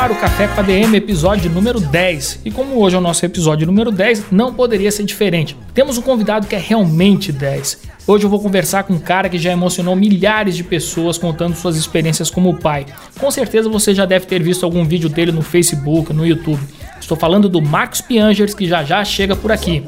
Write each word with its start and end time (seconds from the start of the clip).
ar 0.00 0.10
o 0.10 0.16
Café 0.16 0.48
com 0.48 0.60
a 0.60 0.62
DM, 0.62 0.96
episódio 0.96 1.50
número 1.50 1.78
10. 1.78 2.40
E 2.46 2.50
como 2.50 2.80
hoje 2.80 2.96
é 2.96 2.98
o 2.98 3.02
nosso 3.02 3.22
episódio 3.26 3.66
número 3.66 3.92
10, 3.92 4.30
não 4.30 4.54
poderia 4.54 4.90
ser 4.90 5.04
diferente. 5.04 5.54
Temos 5.74 5.98
um 5.98 6.02
convidado 6.02 6.46
que 6.46 6.56
é 6.56 6.58
realmente 6.58 7.30
10. 7.30 7.82
Hoje 8.06 8.24
eu 8.24 8.30
vou 8.30 8.40
conversar 8.40 8.84
com 8.84 8.94
um 8.94 8.98
cara 8.98 9.28
que 9.28 9.36
já 9.36 9.52
emocionou 9.52 9.94
milhares 9.94 10.56
de 10.56 10.64
pessoas 10.64 11.18
contando 11.18 11.54
suas 11.54 11.76
experiências 11.76 12.30
como 12.30 12.58
pai. 12.58 12.86
Com 13.18 13.30
certeza 13.30 13.68
você 13.68 13.94
já 13.94 14.06
deve 14.06 14.24
ter 14.24 14.42
visto 14.42 14.64
algum 14.64 14.86
vídeo 14.86 15.10
dele 15.10 15.32
no 15.32 15.42
Facebook, 15.42 16.14
no 16.14 16.26
YouTube. 16.26 16.62
Estou 16.98 17.16
falando 17.16 17.46
do 17.46 17.60
Marcos 17.60 18.00
Piangers, 18.00 18.54
que 18.54 18.66
já 18.66 18.82
já 18.82 19.04
chega 19.04 19.36
por 19.36 19.52
aqui. 19.52 19.84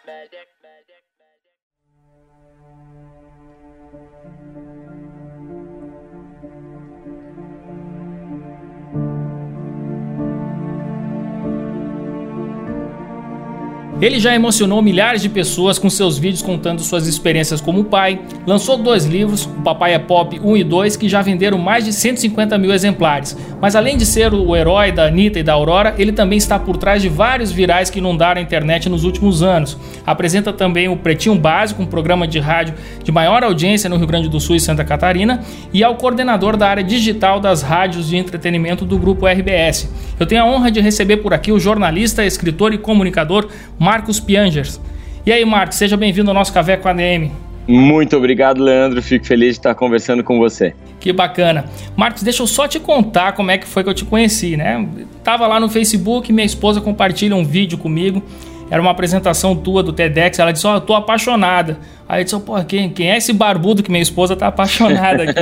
Ele 14.01 14.19
já 14.19 14.33
emocionou 14.33 14.81
milhares 14.81 15.21
de 15.21 15.29
pessoas 15.29 15.77
com 15.77 15.87
seus 15.87 16.17
vídeos 16.17 16.41
contando 16.41 16.81
suas 16.81 17.05
experiências 17.05 17.61
como 17.61 17.83
pai, 17.83 18.19
lançou 18.47 18.75
dois 18.75 19.05
livros, 19.05 19.45
O 19.45 19.61
Papai 19.61 19.93
é 19.93 19.99
Pop 19.99 20.39
1 20.43 20.57
e 20.57 20.63
2, 20.63 20.95
que 20.95 21.07
já 21.07 21.21
venderam 21.21 21.59
mais 21.59 21.85
de 21.85 21.93
150 21.93 22.57
mil 22.57 22.73
exemplares. 22.73 23.37
Mas 23.61 23.75
além 23.75 23.95
de 23.95 24.07
ser 24.07 24.33
o 24.33 24.55
herói 24.55 24.91
da 24.91 25.05
Anitta 25.05 25.37
e 25.37 25.43
da 25.43 25.53
Aurora, 25.53 25.93
ele 25.99 26.11
também 26.11 26.39
está 26.39 26.57
por 26.57 26.77
trás 26.77 26.99
de 26.99 27.09
vários 27.09 27.51
virais 27.51 27.91
que 27.91 27.99
inundaram 27.99 28.41
a 28.41 28.43
internet 28.43 28.89
nos 28.89 29.03
últimos 29.03 29.43
anos. 29.43 29.77
Apresenta 30.03 30.51
também 30.51 30.89
o 30.89 30.97
Pretinho 30.97 31.35
Básico, 31.35 31.83
um 31.83 31.85
programa 31.85 32.27
de 32.27 32.39
rádio 32.39 32.73
de 33.03 33.11
maior 33.11 33.43
audiência 33.43 33.87
no 33.87 33.97
Rio 33.97 34.07
Grande 34.07 34.27
do 34.27 34.39
Sul 34.39 34.55
e 34.55 34.59
Santa 34.59 34.83
Catarina, 34.83 35.41
e 35.71 35.83
é 35.83 35.87
o 35.87 35.93
coordenador 35.93 36.57
da 36.57 36.67
área 36.67 36.83
digital 36.83 37.39
das 37.39 37.61
rádios 37.61 38.09
de 38.09 38.17
entretenimento 38.17 38.83
do 38.83 38.97
grupo 38.97 39.27
RBS. 39.27 39.87
Eu 40.19 40.25
tenho 40.25 40.41
a 40.41 40.45
honra 40.45 40.71
de 40.71 40.81
receber 40.81 41.17
por 41.17 41.35
aqui 41.35 41.51
o 41.51 41.59
jornalista, 41.59 42.25
escritor 42.25 42.73
e 42.73 42.79
comunicador 42.79 43.47
Marcos 43.91 44.21
Piangers. 44.21 44.79
E 45.25 45.33
aí, 45.33 45.43
Marcos, 45.43 45.77
seja 45.77 45.97
bem-vindo 45.97 46.29
ao 46.29 46.33
nosso 46.33 46.53
Café 46.53 46.77
com 46.77 46.87
a 46.87 46.93
DM. 46.93 47.29
Muito 47.67 48.15
obrigado, 48.15 48.63
Leandro. 48.63 49.01
Fico 49.01 49.25
feliz 49.25 49.55
de 49.55 49.59
estar 49.59 49.75
conversando 49.75 50.23
com 50.23 50.39
você. 50.39 50.73
Que 50.97 51.11
bacana. 51.11 51.65
Marcos, 51.93 52.23
deixa 52.23 52.41
eu 52.41 52.47
só 52.47 52.69
te 52.69 52.79
contar 52.79 53.33
como 53.33 53.51
é 53.51 53.57
que 53.57 53.67
foi 53.67 53.83
que 53.83 53.89
eu 53.89 53.93
te 53.93 54.05
conheci, 54.05 54.55
né? 54.55 54.87
Tava 55.25 55.45
lá 55.45 55.59
no 55.59 55.67
Facebook, 55.67 56.31
minha 56.31 56.45
esposa 56.45 56.79
compartilha 56.79 57.35
um 57.35 57.43
vídeo 57.43 57.77
comigo 57.77 58.23
era 58.71 58.81
uma 58.81 58.91
apresentação 58.91 59.53
tua 59.53 59.83
do 59.83 59.91
TEDx, 59.91 60.39
ela 60.39 60.53
disse, 60.53 60.65
ó, 60.65 60.71
oh, 60.71 60.75
eu 60.77 60.81
tô 60.81 60.93
apaixonada. 60.93 61.77
Aí 62.07 62.21
eu 62.21 62.23
disse, 62.23 62.39
pô, 62.39 62.55
quem, 62.63 62.89
quem 62.89 63.11
é 63.11 63.17
esse 63.17 63.33
barbudo 63.33 63.83
que 63.83 63.91
minha 63.91 64.01
esposa 64.01 64.33
tá 64.33 64.47
apaixonada 64.47 65.23
aqui? 65.23 65.35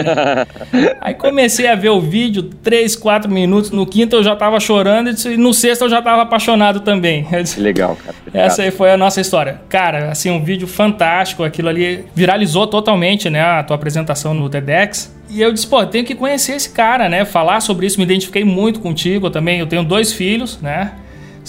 Aí 1.00 1.14
comecei 1.14 1.68
a 1.68 1.76
ver 1.76 1.90
o 1.90 2.02
vídeo, 2.02 2.42
3, 2.42 2.96
4 2.96 3.32
minutos, 3.32 3.70
no 3.70 3.86
quinto 3.86 4.16
eu 4.16 4.24
já 4.24 4.36
tava 4.36 4.60
chorando 4.60 5.12
e 5.12 5.38
no 5.38 5.54
sexto 5.54 5.84
eu 5.84 5.90
já 5.90 6.02
tava 6.02 6.24
apaixonado 6.24 6.80
também. 6.80 7.28
Disse, 7.44 7.60
Legal, 7.60 7.96
cara. 8.04 8.18
Essa 8.34 8.64
aí 8.64 8.72
foi 8.72 8.92
a 8.92 8.98
nossa 8.98 9.22
história. 9.22 9.62
Cara, 9.70 10.10
assim, 10.10 10.32
um 10.32 10.44
vídeo 10.44 10.68
fantástico, 10.68 11.44
aquilo 11.44 11.70
ali 11.70 12.06
viralizou 12.16 12.66
totalmente, 12.66 13.30
né, 13.30 13.44
a 13.44 13.62
tua 13.62 13.76
apresentação 13.76 14.34
no 14.34 14.50
TEDx. 14.50 15.16
E 15.30 15.40
eu 15.40 15.54
disse, 15.54 15.68
pô, 15.68 15.86
tenho 15.86 16.04
que 16.04 16.16
conhecer 16.16 16.54
esse 16.54 16.72
cara, 16.72 17.08
né, 17.08 17.26
falar 17.26 17.60
sobre 17.60 17.86
isso, 17.86 18.00
me 18.00 18.06
identifiquei 18.06 18.44
muito 18.44 18.80
contigo 18.80 19.30
também, 19.30 19.60
eu 19.60 19.68
tenho 19.68 19.84
dois 19.84 20.12
filhos, 20.12 20.60
né, 20.60 20.94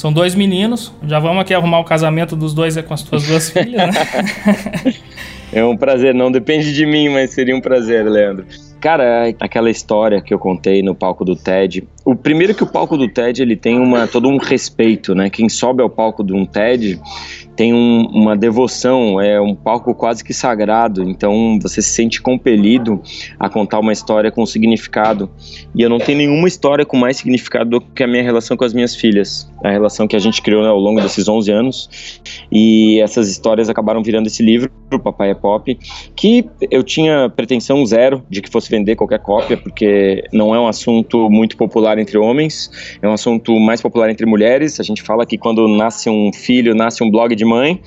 são 0.01 0.11
dois 0.11 0.35
meninos. 0.35 0.95
Já 1.07 1.19
vamos 1.19 1.43
aqui 1.43 1.53
arrumar 1.53 1.79
o 1.79 1.85
casamento 1.85 2.35
dos 2.35 2.55
dois 2.55 2.75
é 2.79 2.83
com 2.83 2.95
as 2.95 3.03
tuas 3.03 3.27
duas 3.27 3.51
filhas, 3.53 3.95
né? 3.95 4.95
É 5.53 5.63
um 5.65 5.77
prazer, 5.77 6.15
não 6.15 6.31
depende 6.31 6.73
de 6.73 6.87
mim, 6.87 7.09
mas 7.09 7.33
seria 7.33 7.55
um 7.55 7.61
prazer, 7.61 8.09
Leandro. 8.09 8.47
Cara, 8.81 9.29
aquela 9.39 9.69
história 9.69 10.23
que 10.23 10.33
eu 10.33 10.39
contei 10.39 10.83
no 10.83 10.95
palco 10.95 11.23
do 11.23 11.37
TED. 11.37 11.87
O 12.03 12.17
primeiro 12.17 12.55
que 12.55 12.63
o 12.63 12.67
palco 12.67 12.97
do 12.97 13.09
TED 13.09 13.43
ele 13.43 13.57
tem 13.57 13.79
uma 13.79 14.07
todo 14.07 14.27
um 14.27 14.39
respeito, 14.39 15.15
né? 15.15 15.29
Quem 15.29 15.51
sobe 15.51 15.83
ao 15.83 15.91
palco 15.91 16.25
de 16.25 16.33
um 16.33 16.47
TED 16.47 16.99
tem 17.61 17.75
um, 17.75 18.07
uma 18.07 18.35
devoção, 18.35 19.21
é 19.21 19.39
um 19.39 19.55
palco 19.55 19.95
quase 19.95 20.25
que 20.25 20.33
sagrado, 20.33 21.03
então 21.03 21.59
você 21.61 21.83
se 21.83 21.91
sente 21.91 22.23
compelido 22.23 23.03
a 23.39 23.51
contar 23.51 23.81
uma 23.81 23.93
história 23.93 24.33
com 24.33 24.47
significado. 24.47 25.29
E 25.75 25.83
eu 25.83 25.91
não 25.91 25.99
tenho 25.99 26.17
nenhuma 26.17 26.49
história 26.49 26.87
com 26.87 26.97
mais 26.97 27.19
significado 27.19 27.69
do 27.69 27.81
que 27.83 28.03
a 28.03 28.07
minha 28.07 28.23
relação 28.23 28.57
com 28.57 28.65
as 28.65 28.73
minhas 28.73 28.97
filhas, 28.97 29.47
a 29.63 29.71
relação 29.71 30.09
que 30.09 30.17
a 30.17 30.19
gente 30.19 30.41
criou 30.41 30.63
né, 30.63 30.71
ao 30.71 30.79
longo 30.79 31.03
desses 31.03 31.29
11 31.29 31.53
anos. 31.53 32.21
E 32.51 32.99
essas 32.99 33.29
histórias 33.29 33.69
acabaram 33.69 34.03
virando 34.03 34.29
esse 34.29 34.43
livro, 34.43 34.71
Papai 34.99 35.31
é 35.31 35.35
Pop, 35.35 35.79
que 36.17 36.49
eu 36.71 36.83
tinha 36.83 37.29
pretensão 37.29 37.85
zero 37.85 38.25
de 38.31 38.41
que 38.41 38.51
fosse 38.51 38.71
vender 38.71 38.97
qualquer 38.97 39.21
cópia, 39.21 39.59
porque 39.59 40.25
não 40.33 40.55
é 40.55 40.59
um 40.59 40.67
assunto 40.67 41.29
muito 41.29 41.59
popular 41.59 41.99
entre 41.99 42.17
homens, 42.17 42.99
é 43.03 43.07
um 43.07 43.13
assunto 43.13 43.61
mais 43.61 43.83
popular 43.83 44.09
entre 44.09 44.25
mulheres. 44.25 44.81
A 44.81 44.83
gente 44.83 45.03
fala 45.03 45.27
que 45.27 45.37
quando 45.37 45.69
nasce 45.69 46.09
um 46.09 46.33
filho, 46.33 46.75
nasce 46.75 47.05
um 47.05 47.11
blog 47.11 47.37
de 47.37 47.45
mãe 47.51 47.81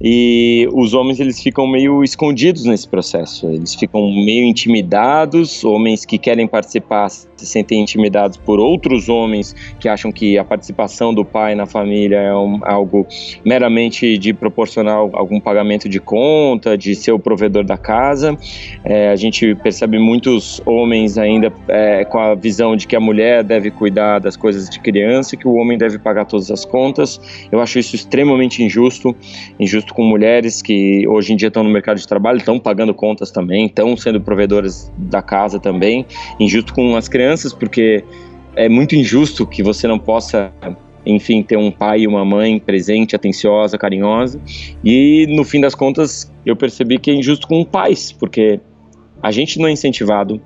e 0.00 0.68
os 0.72 0.94
homens 0.94 1.20
eles 1.20 1.40
ficam 1.42 1.66
meio 1.66 2.02
escondidos 2.02 2.64
nesse 2.64 2.88
processo, 2.88 3.46
eles 3.48 3.74
ficam 3.74 4.02
meio 4.24 4.44
intimidados, 4.44 5.64
homens 5.64 6.04
que 6.04 6.18
querem 6.18 6.46
participar 6.46 7.08
se 7.08 7.46
sentem 7.46 7.80
intimidados 7.82 8.36
por 8.38 8.58
outros 8.58 9.08
homens 9.08 9.54
que 9.78 9.88
acham 9.88 10.10
que 10.10 10.38
a 10.38 10.44
participação 10.44 11.12
do 11.12 11.24
pai 11.24 11.54
na 11.54 11.66
família 11.66 12.16
é 12.16 12.34
um, 12.34 12.60
algo 12.62 13.06
meramente 13.44 14.16
de 14.18 14.32
proporcionar 14.32 14.96
algum 14.96 15.40
pagamento 15.40 15.88
de 15.88 16.00
conta, 16.00 16.76
de 16.76 16.94
ser 16.94 17.12
o 17.12 17.18
provedor 17.18 17.64
da 17.64 17.76
casa. 17.76 18.36
É, 18.84 19.10
a 19.10 19.16
gente 19.16 19.54
percebe 19.56 19.98
muitos 19.98 20.62
homens 20.64 21.18
ainda 21.18 21.52
é, 21.68 22.04
com 22.04 22.18
a 22.18 22.34
visão 22.34 22.76
de 22.76 22.86
que 22.86 22.96
a 22.96 23.00
mulher 23.00 23.42
deve 23.42 23.70
cuidar 23.70 24.20
das 24.20 24.36
coisas 24.36 24.68
de 24.68 24.80
criança 24.80 25.36
que 25.36 25.46
o 25.46 25.54
homem 25.54 25.76
deve 25.76 25.98
pagar 25.98 26.24
todas 26.24 26.50
as 26.50 26.64
contas. 26.64 27.20
Eu 27.50 27.60
acho 27.60 27.78
isso 27.78 27.94
extremamente 27.94 28.62
injusto, 28.62 29.14
injusto 29.58 29.83
injusto 29.84 29.94
com 29.94 30.02
mulheres 30.04 30.62
que 30.62 31.06
hoje 31.06 31.32
em 31.32 31.36
dia 31.36 31.48
estão 31.48 31.62
no 31.62 31.70
mercado 31.70 31.98
de 31.98 32.08
trabalho, 32.08 32.38
estão 32.38 32.58
pagando 32.58 32.94
contas 32.94 33.30
também, 33.30 33.66
estão 33.66 33.96
sendo 33.96 34.20
provedoras 34.20 34.90
da 34.96 35.20
casa 35.20 35.60
também. 35.60 36.06
Injusto 36.40 36.72
com 36.72 36.96
as 36.96 37.08
crianças, 37.08 37.52
porque 37.52 38.02
é 38.56 38.68
muito 38.68 38.96
injusto 38.96 39.46
que 39.46 39.62
você 39.62 39.86
não 39.86 39.98
possa 39.98 40.50
enfim, 41.06 41.42
ter 41.42 41.58
um 41.58 41.70
pai 41.70 42.00
e 42.00 42.06
uma 42.06 42.24
mãe 42.24 42.58
presente, 42.58 43.14
atenciosa, 43.14 43.76
carinhosa. 43.76 44.40
E 44.82 45.26
no 45.28 45.44
fim 45.44 45.60
das 45.60 45.74
contas, 45.74 46.32
eu 46.46 46.56
percebi 46.56 46.98
que 46.98 47.10
é 47.10 47.14
injusto 47.14 47.46
com 47.46 47.62
pais, 47.62 48.10
porque 48.10 48.58
a 49.22 49.30
gente 49.30 49.58
não 49.58 49.66
é 49.66 49.72
incentivado 49.72 50.40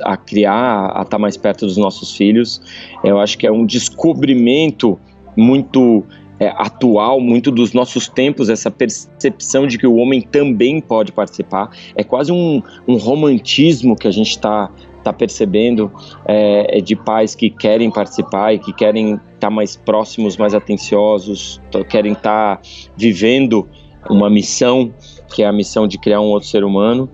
a 0.00 0.16
criar, 0.16 0.90
a 0.96 1.02
estar 1.02 1.18
mais 1.20 1.36
perto 1.36 1.66
dos 1.66 1.76
nossos 1.76 2.16
filhos. 2.16 2.60
Eu 3.04 3.20
acho 3.20 3.38
que 3.38 3.46
é 3.46 3.52
um 3.52 3.64
descobrimento 3.64 4.98
muito 5.36 6.04
é, 6.42 6.52
atual, 6.56 7.20
muito 7.20 7.52
dos 7.52 7.72
nossos 7.72 8.08
tempos, 8.08 8.48
essa 8.48 8.68
percepção 8.68 9.64
de 9.64 9.78
que 9.78 9.86
o 9.86 9.94
homem 9.94 10.20
também 10.20 10.80
pode 10.80 11.12
participar. 11.12 11.70
É 11.94 12.02
quase 12.02 12.32
um, 12.32 12.60
um 12.88 12.96
romantismo 12.96 13.94
que 13.94 14.08
a 14.08 14.10
gente 14.10 14.30
está 14.30 14.68
tá 15.04 15.12
percebendo 15.12 15.90
é, 16.26 16.78
é, 16.78 16.80
de 16.80 16.96
pais 16.96 17.36
que 17.36 17.48
querem 17.48 17.92
participar 17.92 18.54
e 18.54 18.58
que 18.58 18.72
querem 18.72 19.14
estar 19.14 19.38
tá 19.38 19.50
mais 19.50 19.76
próximos, 19.76 20.36
mais 20.36 20.52
atenciosos, 20.52 21.60
querem 21.88 22.12
estar 22.12 22.56
tá 22.56 22.62
vivendo 22.96 23.68
uma 24.10 24.28
missão 24.28 24.92
que 25.32 25.44
é 25.44 25.46
a 25.46 25.52
missão 25.52 25.86
de 25.86 25.96
criar 25.96 26.20
um 26.20 26.26
outro 26.26 26.48
ser 26.48 26.64
humano 26.64 27.08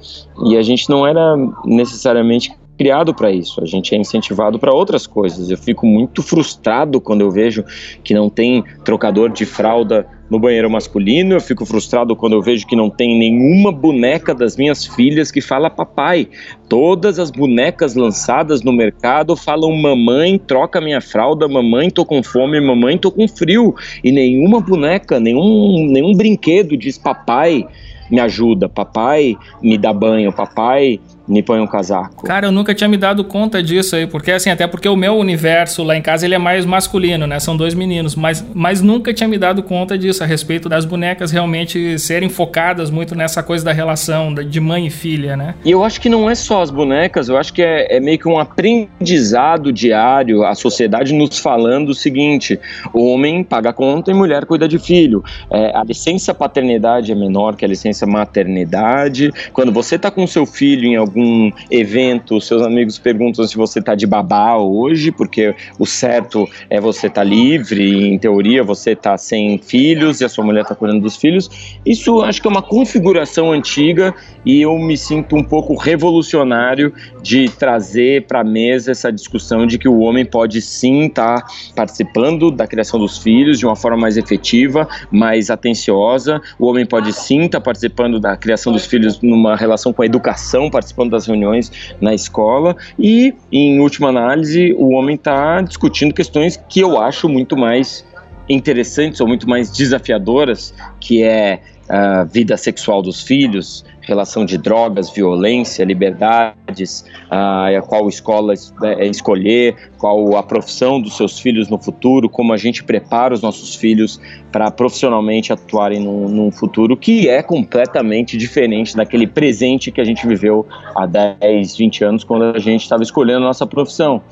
e 0.46 0.56
a 0.56 0.62
gente 0.62 0.88
não 0.88 1.06
era 1.06 1.36
necessariamente 1.64 2.50
criado 2.78 3.12
para 3.12 3.32
isso, 3.32 3.60
a 3.60 3.66
gente 3.66 3.92
é 3.92 3.98
incentivado 3.98 4.56
para 4.56 4.72
outras 4.72 5.04
coisas. 5.04 5.50
Eu 5.50 5.58
fico 5.58 5.84
muito 5.84 6.22
frustrado 6.22 7.00
quando 7.00 7.22
eu 7.22 7.30
vejo 7.30 7.64
que 8.04 8.14
não 8.14 8.30
tem 8.30 8.62
trocador 8.84 9.30
de 9.30 9.44
fralda 9.44 10.06
no 10.30 10.38
banheiro 10.38 10.70
masculino, 10.70 11.34
eu 11.34 11.40
fico 11.40 11.64
frustrado 11.64 12.14
quando 12.14 12.34
eu 12.34 12.42
vejo 12.42 12.66
que 12.66 12.76
não 12.76 12.90
tem 12.90 13.18
nenhuma 13.18 13.72
boneca 13.72 14.34
das 14.34 14.56
minhas 14.56 14.84
filhas 14.84 15.30
que 15.30 15.40
fala 15.40 15.70
papai. 15.70 16.28
Todas 16.68 17.18
as 17.18 17.30
bonecas 17.30 17.94
lançadas 17.94 18.62
no 18.62 18.72
mercado 18.72 19.34
falam 19.34 19.74
mamãe, 19.74 20.38
troca 20.38 20.80
minha 20.80 21.00
fralda, 21.00 21.48
mamãe, 21.48 21.90
tô 21.90 22.04
com 22.04 22.22
fome, 22.22 22.60
mamãe, 22.60 22.98
tô 22.98 23.10
com 23.10 23.26
frio. 23.26 23.74
E 24.04 24.12
nenhuma 24.12 24.60
boneca, 24.60 25.18
nenhum, 25.18 25.86
nenhum 25.90 26.14
brinquedo 26.14 26.76
diz 26.76 26.98
papai 26.98 27.66
me 28.10 28.20
ajuda, 28.20 28.68
papai 28.68 29.36
me 29.62 29.76
dá 29.76 29.92
banho, 29.92 30.32
papai 30.32 31.00
me 31.28 31.42
põe 31.42 31.60
um 31.60 31.66
casaco. 31.66 32.24
Cara, 32.24 32.46
eu 32.46 32.52
nunca 32.52 32.74
tinha 32.74 32.88
me 32.88 32.96
dado 32.96 33.22
conta 33.22 33.62
disso 33.62 33.94
aí, 33.96 34.06
porque 34.06 34.32
assim, 34.32 34.50
até 34.50 34.66
porque 34.66 34.88
o 34.88 34.96
meu 34.96 35.16
universo 35.16 35.82
lá 35.82 35.96
em 35.96 36.02
casa 36.02 36.24
ele 36.24 36.34
é 36.34 36.38
mais 36.38 36.64
masculino, 36.64 37.26
né? 37.26 37.38
São 37.38 37.56
dois 37.56 37.74
meninos, 37.74 38.16
mas, 38.16 38.44
mas 38.54 38.80
nunca 38.80 39.12
tinha 39.12 39.28
me 39.28 39.38
dado 39.38 39.62
conta 39.62 39.98
disso, 39.98 40.22
a 40.22 40.26
respeito 40.26 40.68
das 40.68 40.84
bonecas 40.84 41.30
realmente 41.30 41.98
serem 41.98 42.28
focadas 42.28 42.90
muito 42.90 43.14
nessa 43.14 43.42
coisa 43.42 43.64
da 43.64 43.72
relação 43.72 44.32
de 44.34 44.60
mãe 44.60 44.86
e 44.86 44.90
filha, 44.90 45.36
né? 45.36 45.54
E 45.64 45.70
eu 45.70 45.84
acho 45.84 46.00
que 46.00 46.08
não 46.08 46.30
é 46.30 46.34
só 46.34 46.62
as 46.62 46.70
bonecas, 46.70 47.28
eu 47.28 47.36
acho 47.36 47.52
que 47.52 47.62
é, 47.62 47.96
é 47.96 48.00
meio 48.00 48.18
que 48.18 48.28
um 48.28 48.38
aprendizado 48.38 49.72
diário, 49.72 50.44
a 50.44 50.54
sociedade 50.54 51.12
nos 51.12 51.38
falando 51.38 51.90
o 51.90 51.94
seguinte: 51.94 52.58
o 52.92 53.12
homem 53.12 53.44
paga 53.44 53.72
conta 53.72 54.10
e 54.10 54.14
mulher 54.14 54.46
cuida 54.46 54.68
de 54.68 54.78
filho. 54.78 55.22
É, 55.50 55.76
a 55.76 55.84
licença 55.84 56.32
paternidade 56.32 57.12
é 57.12 57.14
menor 57.14 57.56
que 57.56 57.64
a 57.64 57.68
licença 57.68 58.06
maternidade. 58.06 59.30
Quando 59.52 59.72
você 59.72 59.98
tá 59.98 60.10
com 60.10 60.26
seu 60.26 60.46
filho 60.46 60.86
em 60.86 60.96
algum 60.96 61.17
algum 61.18 61.50
evento, 61.70 62.40
seus 62.40 62.62
amigos 62.62 62.98
perguntam 62.98 63.46
se 63.46 63.56
você 63.56 63.80
está 63.80 63.94
de 63.94 64.06
babá 64.06 64.56
hoje, 64.56 65.10
porque 65.10 65.54
o 65.78 65.84
certo 65.84 66.48
é 66.70 66.80
você 66.80 67.08
estar 67.08 67.22
tá 67.22 67.24
livre, 67.24 68.08
em 68.08 68.18
teoria 68.18 68.62
você 68.62 68.92
está 68.92 69.18
sem 69.18 69.58
filhos 69.58 70.20
e 70.20 70.24
a 70.24 70.28
sua 70.28 70.44
mulher 70.44 70.62
está 70.62 70.74
cuidando 70.74 71.02
dos 71.02 71.16
filhos. 71.16 71.78
Isso 71.84 72.22
acho 72.22 72.40
que 72.40 72.46
é 72.46 72.50
uma 72.50 72.62
configuração 72.62 73.52
antiga 73.52 74.14
e 74.44 74.62
eu 74.62 74.78
me 74.78 74.96
sinto 74.96 75.34
um 75.36 75.42
pouco 75.42 75.74
revolucionário 75.74 76.92
de 77.22 77.48
trazer 77.48 78.24
para 78.26 78.40
a 78.40 78.44
mesa 78.44 78.92
essa 78.92 79.10
discussão 79.10 79.66
de 79.66 79.78
que 79.78 79.88
o 79.88 79.98
homem 80.00 80.24
pode 80.24 80.62
sim 80.62 81.06
estar 81.06 81.42
tá 81.42 81.46
participando 81.74 82.50
da 82.50 82.66
criação 82.66 83.00
dos 83.00 83.18
filhos 83.18 83.58
de 83.58 83.66
uma 83.66 83.76
forma 83.76 83.96
mais 83.96 84.16
efetiva, 84.16 84.88
mais 85.10 85.50
atenciosa. 85.50 86.40
O 86.58 86.66
homem 86.66 86.86
pode 86.86 87.12
sim 87.12 87.42
estar 87.42 87.58
tá 87.58 87.64
participando 87.64 88.20
da 88.20 88.36
criação 88.36 88.72
dos 88.72 88.86
filhos 88.86 89.20
numa 89.20 89.56
relação 89.56 89.92
com 89.92 90.02
a 90.02 90.06
educação, 90.06 90.70
participando 90.70 91.07
das 91.08 91.26
reuniões 91.26 91.70
na 92.00 92.14
escola 92.14 92.76
e, 92.98 93.34
em 93.50 93.80
última 93.80 94.08
análise, 94.08 94.74
o 94.78 94.90
homem 94.90 95.14
está 95.14 95.60
discutindo 95.60 96.14
questões 96.14 96.56
que 96.68 96.80
eu 96.80 96.98
acho 96.98 97.28
muito 97.28 97.56
mais 97.56 98.04
interessantes 98.48 99.20
ou 99.20 99.28
muito 99.28 99.48
mais 99.48 99.70
desafiadoras, 99.70 100.72
que 101.00 101.22
é 101.22 101.60
a 101.88 102.24
vida 102.24 102.56
sexual 102.56 103.02
dos 103.02 103.22
filhos, 103.22 103.84
relação 104.08 104.46
de 104.46 104.56
drogas, 104.56 105.10
violência, 105.10 105.84
liberdades, 105.84 107.04
a 107.30 107.68
qual 107.86 108.08
escola 108.08 108.54
é, 108.82 109.06
escolher, 109.06 109.76
qual 109.98 110.34
a 110.34 110.42
profissão 110.42 110.98
dos 110.98 111.14
seus 111.14 111.38
filhos 111.38 111.68
no 111.68 111.78
futuro, 111.78 112.28
como 112.28 112.54
a 112.54 112.56
gente 112.56 112.82
prepara 112.82 113.34
os 113.34 113.42
nossos 113.42 113.74
filhos 113.74 114.18
para 114.50 114.70
profissionalmente 114.70 115.52
atuarem 115.52 116.00
num, 116.00 116.26
num, 116.26 116.50
futuro 116.50 116.96
que 116.96 117.28
é 117.28 117.42
completamente 117.42 118.38
diferente 118.38 118.96
daquele 118.96 119.26
presente 119.26 119.92
que 119.92 120.00
a 120.00 120.04
gente 120.04 120.26
viveu 120.26 120.66
há 120.96 121.04
10, 121.04 121.76
20 121.76 122.04
anos 122.04 122.24
quando 122.24 122.44
a 122.44 122.58
gente 122.58 122.82
estava 122.82 123.02
escolhendo 123.02 123.40
a 123.40 123.48
nossa 123.48 123.66
profissão. 123.66 124.22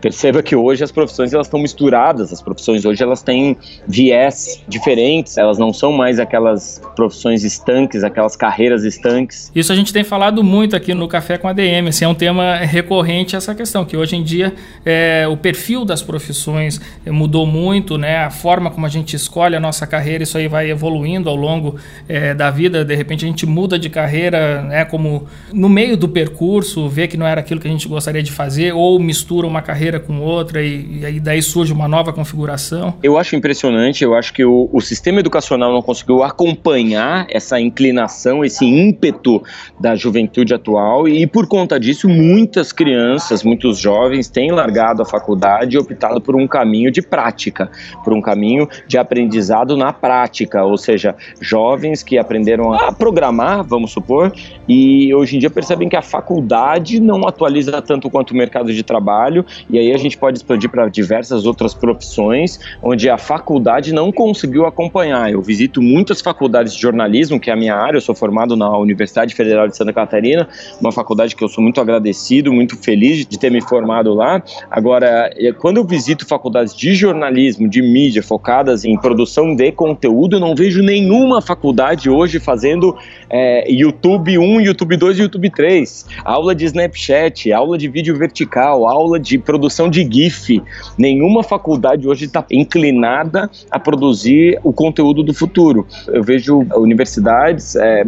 Perceba 0.00 0.42
que 0.42 0.54
hoje 0.54 0.84
as 0.84 0.92
profissões 0.92 1.32
elas 1.32 1.46
estão 1.46 1.58
misturadas, 1.58 2.32
as 2.32 2.42
profissões 2.42 2.84
hoje 2.84 3.02
elas 3.02 3.22
têm 3.22 3.56
viés 3.86 4.62
diferentes, 4.68 5.38
elas 5.38 5.58
não 5.58 5.72
são 5.72 5.92
mais 5.92 6.20
aquelas 6.20 6.80
profissões 6.94 7.42
estanques, 7.42 8.04
aquelas 8.04 8.36
carreiras 8.36 8.84
estanques. 8.84 9.50
Isso 9.54 9.72
a 9.72 9.76
gente 9.76 9.92
tem 9.92 10.04
falado 10.04 10.44
muito 10.44 10.76
aqui 10.76 10.92
no 10.92 11.08
Café 11.08 11.38
com 11.38 11.48
a 11.48 11.52
DM, 11.52 11.88
assim, 11.88 12.04
é 12.04 12.08
um 12.08 12.14
tema 12.14 12.56
recorrente 12.56 13.34
essa 13.34 13.54
questão, 13.54 13.84
que 13.84 13.96
hoje 13.96 14.14
em 14.14 14.22
dia 14.22 14.54
é, 14.84 15.26
o 15.26 15.36
perfil 15.36 15.84
das 15.84 16.02
profissões 16.02 16.80
mudou 17.06 17.46
muito, 17.46 17.96
né? 17.96 18.18
a 18.18 18.30
forma 18.30 18.70
como 18.70 18.84
a 18.84 18.90
gente 18.90 19.16
escolhe 19.16 19.56
a 19.56 19.60
nossa 19.60 19.86
carreira, 19.86 20.22
isso 20.22 20.36
aí 20.36 20.48
vai 20.48 20.70
evoluindo 20.70 21.30
ao 21.30 21.36
longo 21.36 21.76
é, 22.08 22.34
da 22.34 22.50
vida, 22.50 22.84
de 22.84 22.94
repente 22.94 23.24
a 23.24 23.28
gente 23.28 23.46
muda 23.46 23.78
de 23.78 23.88
carreira, 23.88 24.62
né? 24.62 24.84
como 24.84 25.26
no 25.52 25.68
meio 25.68 25.96
do 25.96 26.08
percurso, 26.08 26.88
vê 26.88 27.08
que 27.08 27.16
não 27.16 27.26
era 27.26 27.40
aquilo 27.40 27.58
que 27.58 27.66
a 27.66 27.70
gente 27.70 27.88
gostaria 27.88 28.22
de 28.22 28.30
fazer, 28.30 28.74
ou 28.74 28.98
mistura 28.98 29.46
uma 29.46 29.62
carreira 29.62 29.77
carreira 29.78 30.00
com 30.00 30.18
outra 30.20 30.60
e, 30.60 30.98
e 30.98 31.06
aí 31.06 31.20
daí 31.20 31.40
surge 31.40 31.72
uma 31.72 31.86
nova 31.86 32.12
configuração? 32.12 32.94
Eu 33.00 33.16
acho 33.16 33.36
impressionante, 33.36 34.02
eu 34.02 34.14
acho 34.14 34.32
que 34.32 34.44
o, 34.44 34.68
o 34.72 34.80
sistema 34.80 35.20
educacional 35.20 35.72
não 35.72 35.80
conseguiu 35.80 36.24
acompanhar 36.24 37.26
essa 37.30 37.60
inclinação, 37.60 38.44
esse 38.44 38.64
ímpeto 38.64 39.40
da 39.78 39.94
juventude 39.94 40.52
atual 40.52 41.06
e 41.06 41.24
por 41.28 41.46
conta 41.46 41.78
disso 41.78 42.08
muitas 42.08 42.72
crianças, 42.72 43.44
muitos 43.44 43.78
jovens 43.78 44.28
têm 44.28 44.50
largado 44.50 45.02
a 45.02 45.04
faculdade 45.04 45.76
e 45.76 45.78
optado 45.78 46.20
por 46.20 46.34
um 46.34 46.48
caminho 46.48 46.90
de 46.90 47.00
prática, 47.00 47.70
por 48.02 48.12
um 48.12 48.20
caminho 48.20 48.68
de 48.88 48.98
aprendizado 48.98 49.76
na 49.76 49.92
prática, 49.92 50.64
ou 50.64 50.76
seja, 50.76 51.14
jovens 51.40 52.02
que 52.02 52.18
aprenderam 52.18 52.72
a 52.72 52.90
programar, 52.90 53.62
vamos 53.62 53.92
supor, 53.92 54.32
e 54.68 55.14
hoje 55.14 55.36
em 55.36 55.38
dia 55.38 55.50
percebem 55.50 55.88
que 55.88 55.96
a 55.96 56.02
faculdade 56.02 57.00
não 57.00 57.26
atualiza 57.28 57.80
tanto 57.80 58.10
quanto 58.10 58.32
o 58.32 58.36
mercado 58.36 58.72
de 58.72 58.82
trabalho 58.82 59.46
e 59.70 59.78
aí 59.78 59.92
a 59.92 59.98
gente 59.98 60.16
pode 60.16 60.38
expandir 60.38 60.70
para 60.70 60.88
diversas 60.88 61.44
outras 61.44 61.74
profissões 61.74 62.58
onde 62.82 63.10
a 63.10 63.18
faculdade 63.18 63.92
não 63.92 64.10
conseguiu 64.10 64.66
acompanhar. 64.66 65.30
Eu 65.30 65.42
visito 65.42 65.82
muitas 65.82 66.20
faculdades 66.20 66.74
de 66.74 66.80
jornalismo, 66.80 67.38
que 67.38 67.50
é 67.50 67.52
a 67.52 67.56
minha 67.56 67.74
área, 67.74 67.98
eu 67.98 68.00
sou 68.00 68.14
formado 68.14 68.56
na 68.56 68.76
Universidade 68.78 69.34
Federal 69.34 69.68
de 69.68 69.76
Santa 69.76 69.92
Catarina, 69.92 70.48
uma 70.80 70.90
faculdade 70.90 71.36
que 71.36 71.44
eu 71.44 71.48
sou 71.48 71.62
muito 71.62 71.80
agradecido, 71.80 72.52
muito 72.52 72.76
feliz 72.76 73.26
de 73.26 73.38
ter 73.38 73.50
me 73.50 73.60
formado 73.60 74.14
lá. 74.14 74.42
Agora, 74.70 75.30
é, 75.36 75.52
quando 75.52 75.76
eu 75.76 75.84
visito 75.84 76.26
faculdades 76.26 76.74
de 76.74 76.94
jornalismo, 76.94 77.68
de 77.68 77.82
mídia, 77.82 78.22
focadas 78.22 78.84
em 78.84 78.96
produção 78.96 79.54
de 79.54 79.70
conteúdo, 79.72 80.36
eu 80.36 80.40
não 80.40 80.54
vejo 80.54 80.82
nenhuma 80.82 81.42
faculdade 81.42 82.08
hoje 82.08 82.40
fazendo 82.40 82.96
é, 83.28 83.70
YouTube 83.70 84.38
1, 84.38 84.60
YouTube 84.62 84.96
2 84.96 85.18
e 85.18 85.22
YouTube 85.22 85.50
3. 85.50 86.06
Aula 86.24 86.54
de 86.54 86.64
Snapchat, 86.64 87.52
aula 87.52 87.76
de 87.76 87.88
vídeo 87.88 88.16
vertical, 88.16 88.86
aula 88.86 89.18
de 89.20 89.38
produção 89.38 89.57
produção 89.58 89.90
de 89.90 90.08
GIF. 90.08 90.62
Nenhuma 90.96 91.42
faculdade 91.42 92.06
hoje 92.06 92.26
está 92.26 92.44
inclinada 92.50 93.50
a 93.70 93.78
produzir 93.78 94.58
o 94.62 94.72
conteúdo 94.72 95.22
do 95.24 95.34
futuro. 95.34 95.84
Eu 96.06 96.22
vejo 96.22 96.64
universidades 96.76 97.74
é, 97.74 98.04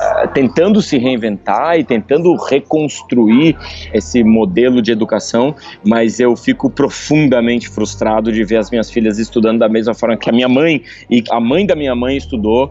é, 0.00 0.26
tentando 0.26 0.82
se 0.82 0.98
reinventar 0.98 1.78
e 1.78 1.84
tentando 1.84 2.34
reconstruir 2.34 3.56
esse 3.94 4.24
modelo 4.24 4.82
de 4.82 4.90
educação, 4.90 5.54
mas 5.86 6.18
eu 6.18 6.34
fico 6.36 6.68
profundamente 6.68 7.68
frustrado 7.68 8.32
de 8.32 8.42
ver 8.42 8.56
as 8.56 8.70
minhas 8.70 8.90
filhas 8.90 9.18
estudando 9.18 9.60
da 9.60 9.68
mesma 9.68 9.94
forma 9.94 10.16
que 10.16 10.28
a 10.28 10.32
minha 10.32 10.48
mãe 10.48 10.82
e 11.08 11.22
a 11.30 11.40
mãe 11.40 11.64
da 11.64 11.76
minha 11.76 11.94
mãe 11.94 12.16
estudou 12.16 12.70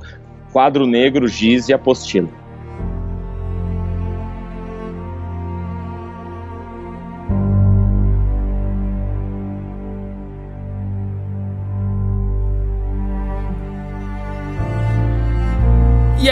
quadro 0.51 0.85
negro, 0.85 1.27
giz 1.27 1.69
e 1.69 1.73
apostila. 1.73 2.46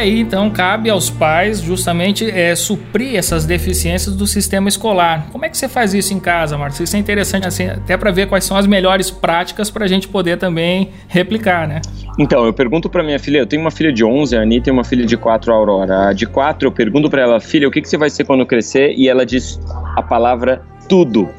Aí, 0.05 0.19
então, 0.19 0.49
cabe 0.49 0.89
aos 0.89 1.09
pais 1.09 1.59
justamente 1.61 2.29
é, 2.29 2.55
suprir 2.55 3.15
essas 3.15 3.45
deficiências 3.45 4.15
do 4.15 4.25
sistema 4.25 4.69
escolar. 4.69 5.27
Como 5.31 5.45
é 5.45 5.49
que 5.49 5.57
você 5.57 5.67
faz 5.67 5.93
isso 5.93 6.13
em 6.13 6.19
casa, 6.19 6.57
Marcos? 6.57 6.79
Isso 6.79 6.95
é 6.95 6.99
interessante, 6.99 7.47
assim, 7.47 7.67
até 7.67 7.97
para 7.97 8.11
ver 8.11 8.27
quais 8.27 8.43
são 8.43 8.55
as 8.55 8.67
melhores 8.67 9.11
práticas 9.11 9.69
para 9.69 9.85
a 9.85 9.87
gente 9.87 10.07
poder 10.07 10.37
também 10.37 10.91
replicar, 11.07 11.67
né? 11.67 11.81
Então, 12.17 12.45
eu 12.45 12.53
pergunto 12.53 12.89
para 12.89 13.03
minha 13.03 13.19
filha, 13.19 13.39
eu 13.39 13.45
tenho 13.45 13.61
uma 13.61 13.71
filha 13.71 13.91
de 13.91 14.03
11, 14.03 14.37
a 14.37 14.41
Anitta, 14.41 14.69
e 14.69 14.71
uma 14.71 14.83
filha 14.83 15.05
de 15.05 15.17
4, 15.17 15.51
a 15.51 15.55
Aurora. 15.55 16.09
A 16.09 16.13
de 16.13 16.25
4, 16.25 16.67
eu 16.67 16.71
pergunto 16.71 17.09
para 17.09 17.21
ela, 17.21 17.39
filha, 17.39 17.67
o 17.67 17.71
que, 17.71 17.81
que 17.81 17.89
você 17.89 17.97
vai 17.97 18.09
ser 18.09 18.23
quando 18.23 18.45
crescer? 18.45 18.93
E 18.95 19.09
ela 19.09 19.25
diz 19.25 19.59
a 19.95 20.01
palavra 20.01 20.61
tudo. 20.87 21.29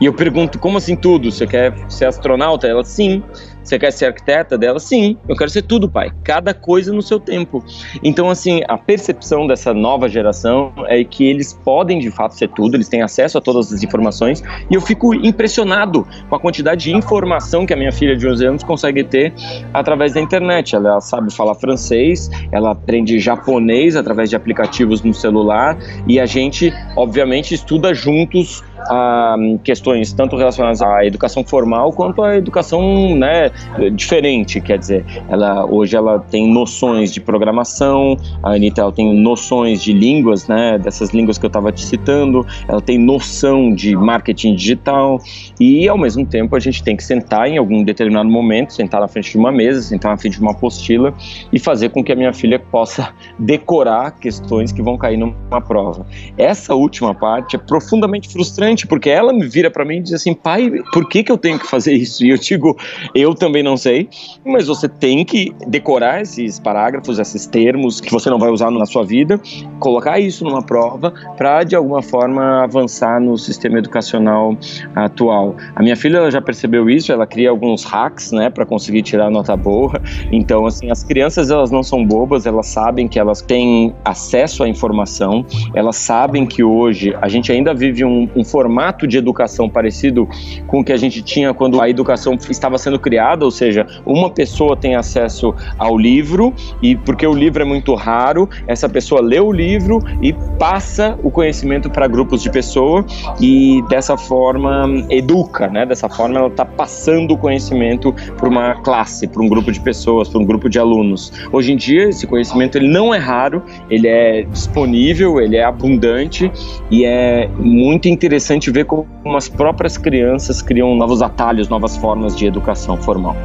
E 0.00 0.04
eu 0.04 0.12
pergunto, 0.12 0.58
como 0.58 0.78
assim 0.78 0.94
tudo? 0.94 1.30
Você 1.30 1.46
quer 1.46 1.74
ser 1.88 2.06
astronauta? 2.06 2.66
Ela, 2.68 2.84
sim. 2.84 3.22
Você 3.68 3.78
quer 3.78 3.92
ser 3.92 4.06
arquiteta 4.06 4.56
dela? 4.56 4.80
Sim, 4.80 5.18
eu 5.28 5.36
quero 5.36 5.50
ser 5.50 5.60
tudo, 5.60 5.90
pai. 5.90 6.10
Cada 6.24 6.54
coisa 6.54 6.90
no 6.90 7.02
seu 7.02 7.20
tempo. 7.20 7.62
Então, 8.02 8.30
assim, 8.30 8.62
a 8.66 8.78
percepção 8.78 9.46
dessa 9.46 9.74
nova 9.74 10.08
geração 10.08 10.72
é 10.86 11.04
que 11.04 11.26
eles 11.26 11.52
podem 11.52 11.98
de 11.98 12.10
fato 12.10 12.34
ser 12.34 12.48
tudo, 12.48 12.76
eles 12.76 12.88
têm 12.88 13.02
acesso 13.02 13.36
a 13.36 13.42
todas 13.42 13.70
as 13.70 13.82
informações 13.82 14.42
e 14.70 14.74
eu 14.74 14.80
fico 14.80 15.14
impressionado 15.14 16.08
com 16.30 16.34
a 16.34 16.40
quantidade 16.40 16.84
de 16.84 16.96
informação 16.96 17.66
que 17.66 17.74
a 17.74 17.76
minha 17.76 17.92
filha 17.92 18.16
de 18.16 18.26
11 18.26 18.46
anos 18.46 18.64
consegue 18.64 19.04
ter 19.04 19.34
através 19.74 20.14
da 20.14 20.20
internet. 20.22 20.74
Ela 20.74 20.98
sabe 21.02 21.30
falar 21.30 21.54
francês, 21.54 22.30
ela 22.50 22.70
aprende 22.70 23.18
japonês 23.18 23.96
através 23.96 24.30
de 24.30 24.36
aplicativos 24.36 25.02
no 25.02 25.12
celular 25.12 25.76
e 26.06 26.18
a 26.18 26.24
gente, 26.24 26.72
obviamente, 26.96 27.52
estuda 27.52 27.92
juntos 27.92 28.64
a 28.80 29.36
questões 29.64 30.12
tanto 30.12 30.36
relacionadas 30.36 30.80
à 30.82 31.04
educação 31.04 31.44
formal 31.44 31.92
quanto 31.92 32.22
à 32.22 32.36
educação 32.36 33.14
né, 33.16 33.50
diferente, 33.92 34.60
quer 34.60 34.78
dizer, 34.78 35.04
ela 35.28 35.64
hoje 35.66 35.96
ela 35.96 36.18
tem 36.18 36.50
noções 36.50 37.12
de 37.12 37.20
programação, 37.20 38.16
a 38.42 38.52
Anitta 38.52 38.80
ela 38.80 38.92
tem 38.92 39.20
noções 39.20 39.82
de 39.82 39.92
línguas, 39.92 40.46
né, 40.46 40.78
dessas 40.78 41.10
línguas 41.10 41.38
que 41.38 41.44
eu 41.44 41.48
estava 41.48 41.72
te 41.72 41.84
citando, 41.84 42.46
ela 42.68 42.80
tem 42.80 42.98
noção 42.98 43.74
de 43.74 43.96
marketing 43.96 44.54
digital 44.54 45.18
e 45.58 45.88
ao 45.88 45.98
mesmo 45.98 46.24
tempo 46.24 46.54
a 46.54 46.60
gente 46.60 46.82
tem 46.82 46.96
que 46.96 47.04
sentar 47.04 47.48
em 47.48 47.58
algum 47.58 47.82
determinado 47.82 48.28
momento, 48.28 48.72
sentar 48.72 49.00
na 49.00 49.08
frente 49.08 49.32
de 49.32 49.38
uma 49.38 49.50
mesa, 49.50 49.82
sentar 49.82 50.12
na 50.12 50.18
frente 50.18 50.34
de 50.34 50.40
uma 50.40 50.52
apostila 50.52 51.12
e 51.52 51.58
fazer 51.58 51.90
com 51.90 52.02
que 52.02 52.12
a 52.12 52.16
minha 52.16 52.32
filha 52.32 52.58
possa 52.58 53.12
decorar 53.38 54.12
questões 54.12 54.72
que 54.72 54.82
vão 54.82 54.96
cair 54.96 55.16
numa 55.16 55.60
prova. 55.60 56.06
Essa 56.36 56.74
última 56.74 57.14
parte 57.14 57.56
é 57.56 57.58
profundamente 57.58 58.28
frustrante 58.28 58.67
porque 58.86 59.10
ela 59.10 59.32
me 59.32 59.46
vira 59.46 59.70
para 59.70 59.84
mim 59.84 59.98
e 59.98 60.00
diz 60.00 60.12
assim, 60.14 60.34
pai, 60.34 60.70
por 60.92 61.08
que 61.08 61.22
que 61.22 61.32
eu 61.32 61.38
tenho 61.38 61.58
que 61.58 61.66
fazer 61.66 61.92
isso? 61.92 62.24
E 62.28 62.30
eu 62.30 62.36
digo, 62.36 62.76
eu 63.14 63.34
também 63.34 63.62
não 63.62 63.76
sei, 63.76 64.08
mas 64.44 64.66
você 64.66 64.86
tem 64.86 65.24
que 65.24 65.54
decorar 65.66 66.20
esses 66.20 66.58
parágrafos, 66.58 67.18
esses 67.18 67.46
termos 67.46 68.00
que 68.00 68.12
você 68.12 68.28
não 68.28 68.38
vai 68.38 68.50
usar 68.50 68.70
na 68.70 68.84
sua 68.84 69.02
vida, 69.02 69.40
colocar 69.78 70.18
isso 70.18 70.44
numa 70.44 70.62
prova 70.62 71.12
para 71.36 71.64
de 71.64 71.74
alguma 71.74 72.02
forma 72.02 72.64
avançar 72.64 73.20
no 73.20 73.38
sistema 73.38 73.78
educacional 73.78 74.56
atual. 74.94 75.56
A 75.74 75.82
minha 75.82 75.96
filha 75.96 76.18
ela 76.18 76.30
já 76.30 76.42
percebeu 76.42 76.90
isso, 76.90 77.12
ela 77.12 77.26
cria 77.26 77.50
alguns 77.50 77.84
hacks, 77.84 78.32
né, 78.32 78.50
para 78.50 78.66
conseguir 78.66 79.02
tirar 79.02 79.30
nota 79.30 79.56
boa. 79.56 80.00
Então, 80.30 80.66
assim, 80.66 80.90
as 80.90 81.02
crianças 81.02 81.50
elas 81.50 81.70
não 81.70 81.82
são 81.82 82.04
bobas, 82.04 82.46
elas 82.46 82.66
sabem 82.66 83.08
que 83.08 83.18
elas 83.18 83.40
têm 83.40 83.94
acesso 84.04 84.62
à 84.62 84.68
informação, 84.68 85.44
elas 85.74 85.96
sabem 85.96 86.46
que 86.46 86.62
hoje 86.62 87.16
a 87.20 87.28
gente 87.28 87.50
ainda 87.50 87.72
vive 87.74 88.04
um, 88.04 88.28
um 88.34 88.44
formato 88.58 89.06
de 89.06 89.16
educação 89.16 89.70
parecido 89.70 90.28
com 90.66 90.80
o 90.80 90.84
que 90.84 90.92
a 90.92 90.96
gente 90.96 91.22
tinha 91.22 91.54
quando 91.54 91.80
a 91.80 91.88
educação 91.88 92.36
estava 92.50 92.76
sendo 92.76 92.98
criada, 92.98 93.44
ou 93.44 93.52
seja, 93.52 93.86
uma 94.04 94.28
pessoa 94.30 94.76
tem 94.76 94.96
acesso 94.96 95.54
ao 95.78 95.96
livro 95.96 96.52
e 96.82 96.96
porque 96.96 97.24
o 97.24 97.32
livro 97.32 97.62
é 97.62 97.64
muito 97.64 97.94
raro, 97.94 98.50
essa 98.66 98.88
pessoa 98.88 99.20
lê 99.20 99.38
o 99.38 99.52
livro 99.52 100.00
e 100.20 100.32
passa 100.58 101.16
o 101.22 101.30
conhecimento 101.30 101.88
para 101.88 102.08
grupos 102.08 102.42
de 102.42 102.50
pessoas 102.50 103.04
e 103.40 103.80
dessa 103.88 104.16
forma 104.16 105.06
educa, 105.08 105.68
né? 105.68 105.86
Dessa 105.86 106.08
forma 106.08 106.38
ela 106.38 106.48
está 106.48 106.64
passando 106.64 107.34
o 107.34 107.38
conhecimento 107.38 108.12
para 108.36 108.48
uma 108.48 108.74
classe, 108.82 109.28
para 109.28 109.40
um 109.40 109.48
grupo 109.48 109.70
de 109.70 109.78
pessoas, 109.78 110.28
para 110.28 110.40
um 110.40 110.44
grupo 110.44 110.68
de 110.68 110.80
alunos. 110.80 111.32
Hoje 111.52 111.72
em 111.72 111.76
dia 111.76 112.08
esse 112.08 112.26
conhecimento 112.26 112.76
ele 112.76 112.88
não 112.88 113.14
é 113.14 113.18
raro, 113.18 113.62
ele 113.88 114.08
é 114.08 114.42
disponível, 114.42 115.40
ele 115.40 115.56
é 115.56 115.62
abundante 115.62 116.50
e 116.90 117.04
é 117.04 117.48
muito 117.56 118.08
interessante 118.08 118.47
ver 118.70 118.84
como 118.84 119.36
as 119.36 119.48
próprias 119.48 119.98
crianças 119.98 120.62
criam 120.62 120.94
novos 120.94 121.22
atalhos, 121.22 121.68
novas 121.68 121.96
formas 121.96 122.36
de 122.36 122.46
educação 122.46 122.96
formal. 122.96 123.36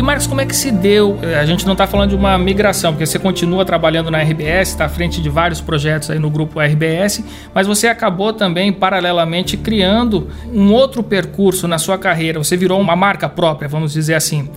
E 0.00 0.02
Marcos, 0.02 0.26
como 0.26 0.40
é 0.40 0.46
que 0.46 0.56
se 0.56 0.70
deu? 0.70 1.18
A 1.38 1.44
gente 1.44 1.66
não 1.66 1.74
está 1.74 1.86
falando 1.86 2.08
de 2.08 2.16
uma 2.16 2.38
migração, 2.38 2.92
porque 2.92 3.04
você 3.04 3.18
continua 3.18 3.66
trabalhando 3.66 4.10
na 4.10 4.22
RBS, 4.22 4.70
está 4.70 4.86
à 4.86 4.88
frente 4.88 5.20
de 5.20 5.28
vários 5.28 5.60
projetos 5.60 6.10
aí 6.10 6.18
no 6.18 6.30
grupo 6.30 6.58
RBS, 6.58 7.22
mas 7.52 7.66
você 7.66 7.86
acabou 7.86 8.32
também, 8.32 8.72
paralelamente, 8.72 9.58
criando 9.58 10.28
um 10.54 10.72
outro 10.72 11.02
percurso 11.02 11.68
na 11.68 11.76
sua 11.76 11.98
carreira. 11.98 12.38
Você 12.42 12.56
virou 12.56 12.80
uma 12.80 12.96
marca 12.96 13.28
própria, 13.28 13.68
vamos 13.68 13.92
dizer 13.92 14.14
assim. 14.14 14.48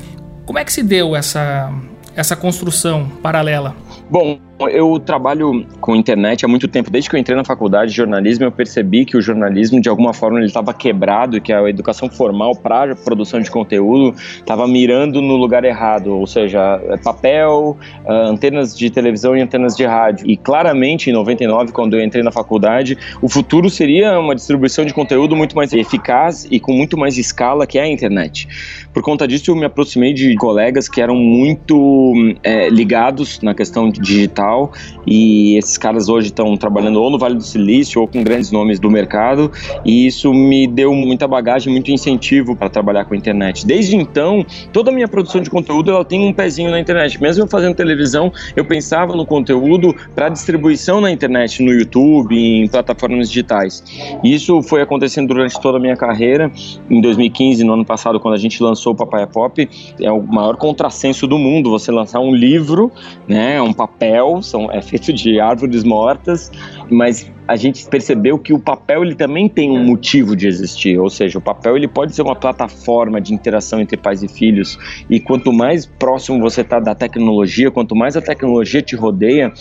Como 0.45 0.59
é 0.59 0.63
que 0.63 0.71
se 0.71 0.81
deu 0.81 1.13
essa, 1.13 1.69
essa 2.15 2.35
construção 2.35 3.07
paralela? 3.21 3.75
Bom, 4.09 4.39
eu 4.69 4.99
trabalho 4.99 5.65
com 5.81 5.95
internet 5.95 6.45
há 6.45 6.47
muito 6.47 6.67
tempo. 6.67 6.89
Desde 6.89 7.09
que 7.09 7.15
eu 7.15 7.19
entrei 7.19 7.35
na 7.35 7.43
faculdade 7.43 7.91
de 7.91 7.97
jornalismo, 7.97 8.45
eu 8.45 8.51
percebi 8.51 9.05
que 9.05 9.17
o 9.17 9.21
jornalismo, 9.21 9.81
de 9.81 9.89
alguma 9.89 10.13
forma, 10.13 10.37
ele 10.37 10.45
estava 10.45 10.73
quebrado 10.73 11.41
que 11.41 11.51
a 11.51 11.67
educação 11.69 12.09
formal 12.09 12.55
para 12.55 12.95
produção 12.95 13.39
de 13.39 13.49
conteúdo 13.49 14.15
estava 14.17 14.67
mirando 14.67 15.21
no 15.21 15.35
lugar 15.35 15.63
errado, 15.63 16.07
ou 16.07 16.27
seja, 16.27 16.81
é 16.89 16.97
papel, 16.97 17.77
ah, 18.05 18.27
antenas 18.27 18.77
de 18.77 18.89
televisão 18.89 19.35
e 19.35 19.41
antenas 19.41 19.75
de 19.75 19.85
rádio. 19.85 20.29
E 20.29 20.37
claramente, 20.37 21.09
em 21.09 21.13
99, 21.13 21.71
quando 21.71 21.95
eu 21.95 22.03
entrei 22.03 22.23
na 22.23 22.31
faculdade, 22.31 22.97
o 23.21 23.29
futuro 23.29 23.69
seria 23.69 24.19
uma 24.19 24.35
distribuição 24.35 24.85
de 24.85 24.93
conteúdo 24.93 25.35
muito 25.35 25.55
mais 25.55 25.73
eficaz 25.73 26.47
e 26.49 26.59
com 26.59 26.73
muito 26.73 26.97
mais 26.97 27.17
escala 27.17 27.65
que 27.65 27.77
é 27.77 27.83
a 27.83 27.87
internet. 27.87 28.47
Por 28.93 29.01
conta 29.01 29.27
disso, 29.27 29.49
eu 29.49 29.55
me 29.55 29.65
aproximei 29.65 30.13
de 30.13 30.35
colegas 30.35 30.87
que 30.87 31.01
eram 31.01 31.15
muito 31.15 32.13
é, 32.43 32.69
ligados 32.69 33.41
na 33.41 33.55
questão 33.55 33.89
digital 33.89 34.71
e 35.07 35.57
esses 35.57 35.77
caras 35.79 36.09
hoje 36.09 36.27
estão 36.27 36.55
trabalhando 36.55 37.01
ou 37.01 37.09
no 37.09 37.17
Vale 37.17 37.35
do 37.35 37.43
Silício 37.43 37.99
ou 37.99 38.07
com 38.07 38.23
grandes 38.23 38.51
nomes 38.51 38.79
do 38.79 38.91
mercado 38.91 39.51
e 39.83 40.05
isso 40.05 40.31
me 40.31 40.67
deu 40.67 40.93
muita 40.93 41.27
bagagem, 41.27 41.73
muito 41.73 41.89
incentivo 41.89 42.55
para 42.55 42.69
trabalhar 42.69 43.05
com 43.05 43.15
a 43.15 43.17
internet. 43.17 43.65
Desde 43.65 43.95
então, 43.95 44.45
toda 44.71 44.91
a 44.91 44.93
minha 44.93 45.07
produção 45.07 45.41
de 45.41 45.49
conteúdo 45.49 45.89
ela 45.89 46.05
tem 46.05 46.23
um 46.23 46.31
pezinho 46.31 46.69
na 46.69 46.79
internet. 46.79 47.19
Mesmo 47.19 47.43
eu 47.43 47.47
fazendo 47.47 47.75
televisão, 47.75 48.31
eu 48.55 48.63
pensava 48.63 49.15
no 49.15 49.25
conteúdo 49.25 49.95
para 50.13 50.29
distribuição 50.29 51.01
na 51.01 51.11
internet, 51.11 51.63
no 51.63 51.71
YouTube, 51.71 52.35
em 52.37 52.67
plataformas 52.67 53.27
digitais. 53.27 53.83
Isso 54.23 54.61
foi 54.61 54.83
acontecendo 54.83 55.29
durante 55.29 55.59
toda 55.59 55.77
a 55.77 55.81
minha 55.81 55.97
carreira. 55.97 56.51
Em 56.89 57.01
2015, 57.01 57.63
no 57.63 57.73
ano 57.73 57.85
passado, 57.85 58.19
quando 58.19 58.35
a 58.35 58.37
gente 58.37 58.61
lançou 58.61 58.82
o 58.91 58.95
Papai 58.95 59.25
Pop, 59.27 59.69
é 59.99 60.11
o 60.11 60.21
maior 60.21 60.57
contrassenso 60.57 61.25
do 61.25 61.37
mundo 61.37 61.69
você 61.69 61.91
lançar 61.91 62.19
um 62.19 62.33
livro, 62.33 62.91
né, 63.27 63.61
um 63.61 63.73
papel, 63.73 64.41
são, 64.41 64.71
é 64.71 64.81
feito 64.81 65.13
de 65.13 65.39
árvores 65.39 65.83
mortas, 65.83 66.51
mas 66.89 67.31
a 67.47 67.55
gente 67.55 67.85
percebeu 67.87 68.39
que 68.39 68.53
o 68.53 68.59
papel 68.59 69.03
ele 69.03 69.15
também 69.15 69.49
tem 69.49 69.69
um 69.69 69.83
motivo 69.83 70.35
de 70.35 70.47
existir, 70.47 70.97
ou 70.97 71.09
seja, 71.09 71.37
o 71.37 71.41
papel 71.41 71.75
ele 71.75 71.87
pode 71.87 72.15
ser 72.15 72.21
uma 72.21 72.35
plataforma 72.35 73.19
de 73.19 73.33
interação 73.33 73.79
entre 73.79 73.97
pais 73.97 74.23
e 74.23 74.27
filhos, 74.27 74.77
e 75.09 75.19
quanto 75.19 75.51
mais 75.51 75.85
próximo 75.85 76.39
você 76.39 76.61
está 76.61 76.79
da 76.79 76.95
tecnologia, 76.95 77.69
quanto 77.69 77.95
mais 77.95 78.15
a 78.15 78.21
tecnologia 78.21 78.81
te 78.81 78.95
rodeia, 78.95 79.51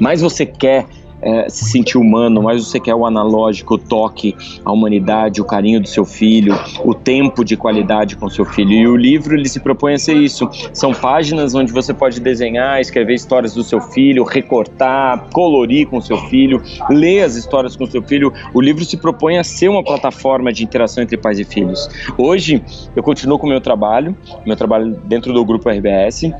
mais 0.00 0.20
você 0.20 0.46
quer 0.46 0.86
é, 1.22 1.48
se 1.48 1.64
sentir 1.64 1.96
humano, 1.96 2.42
mais 2.42 2.66
você 2.66 2.80
quer 2.80 2.94
o 2.94 3.06
analógico, 3.06 3.74
o 3.74 3.78
toque, 3.78 4.34
a 4.64 4.72
humanidade, 4.72 5.40
o 5.40 5.44
carinho 5.44 5.80
do 5.80 5.88
seu 5.88 6.04
filho, 6.04 6.54
o 6.84 6.92
tempo 6.92 7.44
de 7.44 7.56
qualidade 7.56 8.16
com 8.16 8.28
seu 8.28 8.44
filho. 8.44 8.72
E 8.72 8.86
o 8.88 8.96
livro 8.96 9.36
ele 9.36 9.48
se 9.48 9.60
propõe 9.60 9.94
a 9.94 9.98
ser 9.98 10.16
isso. 10.16 10.48
São 10.72 10.92
páginas 10.92 11.54
onde 11.54 11.72
você 11.72 11.94
pode 11.94 12.20
desenhar, 12.20 12.80
escrever 12.80 13.14
histórias 13.14 13.54
do 13.54 13.62
seu 13.62 13.80
filho, 13.80 14.24
recortar, 14.24 15.28
colorir 15.32 15.86
com 15.86 16.00
seu 16.00 16.16
filho, 16.28 16.60
ler 16.90 17.22
as 17.22 17.36
histórias 17.36 17.76
com 17.76 17.86
seu 17.86 18.02
filho. 18.02 18.32
O 18.52 18.60
livro 18.60 18.84
se 18.84 18.96
propõe 18.96 19.38
a 19.38 19.44
ser 19.44 19.68
uma 19.68 19.84
plataforma 19.84 20.52
de 20.52 20.64
interação 20.64 21.02
entre 21.02 21.16
pais 21.16 21.38
e 21.38 21.44
filhos. 21.44 21.88
Hoje 22.18 22.62
eu 22.96 23.02
continuo 23.02 23.38
com 23.38 23.46
o 23.46 23.50
meu 23.50 23.60
trabalho, 23.60 24.16
meu 24.44 24.56
trabalho 24.56 25.00
dentro 25.04 25.32
do 25.32 25.44
grupo 25.44 25.68
RBS 25.68 26.32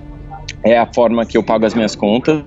é 0.65 0.79
a 0.79 0.87
forma 0.87 1.27
que 1.27 1.37
eu 1.37 1.43
pago 1.43 1.67
as 1.67 1.75
minhas 1.75 1.95
contas, 1.95 2.45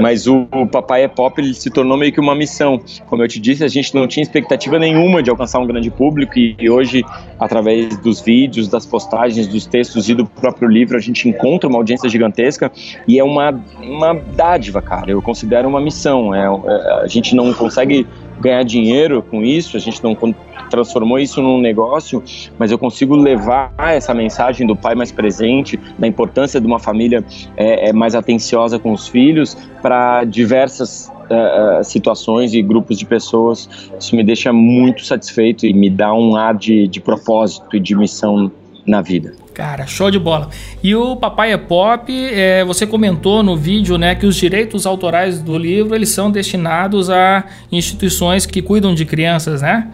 mas 0.00 0.26
o, 0.26 0.46
Papai 0.70 1.04
é 1.04 1.08
Pop 1.08 1.40
ele 1.40 1.54
se 1.54 1.70
tornou 1.70 1.96
meio 1.96 2.12
que 2.12 2.20
uma 2.20 2.34
missão. 2.34 2.80
Como 3.06 3.22
eu 3.22 3.28
te 3.28 3.40
disse, 3.40 3.64
a 3.64 3.68
gente 3.68 3.94
não 3.94 4.06
tinha 4.06 4.22
expectativa 4.22 4.78
nenhuma 4.78 5.22
de 5.22 5.30
alcançar 5.30 5.58
um 5.60 5.66
grande 5.66 5.90
público 5.90 6.38
e, 6.38 6.56
e 6.58 6.68
hoje, 6.68 7.04
através 7.38 7.96
dos 7.98 8.20
vídeos, 8.20 8.68
das 8.68 8.86
postagens, 8.86 9.46
dos 9.46 9.66
textos 9.66 10.08
e 10.08 10.14
do 10.14 10.26
próprio 10.26 10.68
livro, 10.68 10.96
a 10.96 11.00
gente 11.00 11.28
encontra 11.28 11.68
uma 11.68 11.78
audiência 11.78 12.08
gigantesca 12.08 12.70
e 13.06 13.18
é 13.18 13.24
uma, 13.24 13.60
uma 13.80 14.14
dádiva, 14.14 14.82
cara. 14.82 15.10
Eu 15.10 15.22
considero 15.22 15.68
uma 15.68 15.80
missão. 15.80 16.34
É, 16.34 16.44
é 16.44 16.92
a 17.02 17.06
gente 17.06 17.34
não 17.34 17.52
consegue 17.52 18.06
ganhar 18.42 18.62
dinheiro 18.64 19.22
com 19.22 19.42
isso, 19.42 19.76
a 19.76 19.80
gente 19.80 20.02
não 20.02 20.14
transformou 20.68 21.18
isso 21.18 21.40
num 21.40 21.60
negócio, 21.60 22.22
mas 22.58 22.70
eu 22.70 22.78
consigo 22.78 23.14
levar 23.14 23.72
essa 23.78 24.12
mensagem 24.12 24.66
do 24.66 24.74
pai 24.74 24.94
mais 24.94 25.12
presente, 25.12 25.78
da 25.98 26.06
importância 26.06 26.60
de 26.60 26.66
uma 26.66 26.78
família 26.78 27.24
é, 27.56 27.90
é 27.90 27.92
mais 27.92 28.14
atenciosa 28.14 28.78
com 28.78 28.92
os 28.92 29.06
filhos 29.08 29.56
para 29.80 30.24
diversas 30.24 31.10
uh, 31.30 31.84
situações 31.84 32.54
e 32.54 32.62
grupos 32.62 32.98
de 32.98 33.06
pessoas. 33.06 33.68
Isso 33.98 34.16
me 34.16 34.24
deixa 34.24 34.52
muito 34.52 35.04
satisfeito 35.04 35.66
e 35.66 35.72
me 35.72 35.90
dá 35.90 36.12
um 36.14 36.36
ar 36.36 36.54
de, 36.54 36.88
de 36.88 37.00
propósito 37.00 37.76
e 37.76 37.80
de 37.80 37.94
missão 37.94 38.50
na 38.86 39.02
vida. 39.02 39.41
Cara, 39.54 39.86
show 39.86 40.10
de 40.10 40.18
bola. 40.18 40.48
E 40.82 40.94
o 40.94 41.14
Papai 41.14 41.52
é 41.52 41.58
Pop, 41.58 42.10
é, 42.10 42.64
você 42.64 42.86
comentou 42.86 43.42
no 43.42 43.56
vídeo, 43.56 43.98
né, 43.98 44.14
que 44.14 44.24
os 44.24 44.36
direitos 44.36 44.86
autorais 44.86 45.42
do 45.42 45.58
livro 45.58 45.94
eles 45.94 46.08
são 46.08 46.30
destinados 46.30 47.10
a 47.10 47.44
instituições 47.70 48.46
que 48.46 48.62
cuidam 48.62 48.94
de 48.94 49.04
crianças, 49.04 49.60
né? 49.60 49.88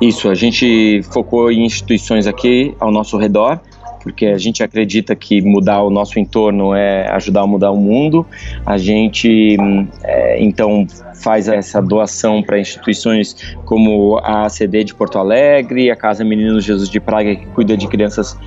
Isso, 0.00 0.28
a 0.28 0.34
gente 0.34 1.00
focou 1.12 1.50
em 1.50 1.64
instituições 1.64 2.26
aqui 2.26 2.74
ao 2.80 2.90
nosso 2.90 3.16
redor, 3.16 3.60
porque 4.04 4.26
a 4.26 4.38
gente 4.38 4.62
acredita 4.62 5.16
que 5.16 5.40
mudar 5.40 5.82
o 5.82 5.88
nosso 5.88 6.18
entorno 6.18 6.74
é 6.74 7.08
ajudar 7.12 7.40
a 7.40 7.46
mudar 7.46 7.70
o 7.70 7.76
mundo. 7.76 8.26
A 8.66 8.76
gente, 8.76 9.56
é, 10.02 10.42
então, 10.44 10.86
faz 11.14 11.48
essa 11.48 11.80
doação 11.80 12.42
para 12.42 12.60
instituições 12.60 13.56
como 13.64 14.18
a 14.18 14.44
ACD 14.44 14.84
de 14.84 14.94
Porto 14.94 15.18
Alegre, 15.18 15.90
a 15.90 15.96
Casa 15.96 16.22
Menino 16.22 16.60
Jesus 16.60 16.90
de 16.90 17.00
Praga, 17.00 17.34
que 17.34 17.46
cuida 17.46 17.78
de 17.78 17.88
crianças 17.88 18.38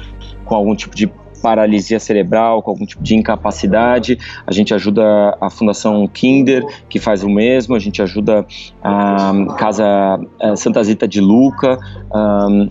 com 0.47 0.55
algum 0.55 0.75
tipo 0.75 0.95
de 0.95 1.11
paralisia 1.41 1.99
cerebral, 1.99 2.61
com 2.61 2.71
algum 2.71 2.85
tipo 2.85 3.03
de 3.03 3.15
incapacidade. 3.15 4.17
A 4.45 4.51
gente 4.51 4.73
ajuda 4.73 5.37
a 5.39 5.49
Fundação 5.49 6.07
Kinder, 6.07 6.65
que 6.89 6.99
faz 6.99 7.23
o 7.23 7.29
mesmo. 7.29 7.75
A 7.75 7.79
gente 7.79 8.01
ajuda 8.01 8.45
a 8.83 9.55
Casa 9.57 10.19
eh, 10.39 10.55
Santa 10.55 10.83
Zita 10.83 11.07
de 11.07 11.21
Luca. 11.21 11.79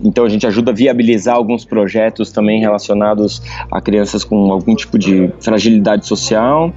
então 0.03 0.25
a 0.25 0.29
gente 0.29 0.45
ajuda 0.45 0.71
a 0.71 0.73
viabilizar 0.73 1.35
alguns 1.35 1.65
projetos 1.65 2.31
também 2.31 2.59
relacionados 2.59 3.41
a 3.71 3.79
crianças 3.81 4.23
com 4.23 4.51
algum 4.51 4.75
tipo 4.75 4.97
de 4.97 5.31
fragilidade 5.39 6.05
social. 6.05 6.73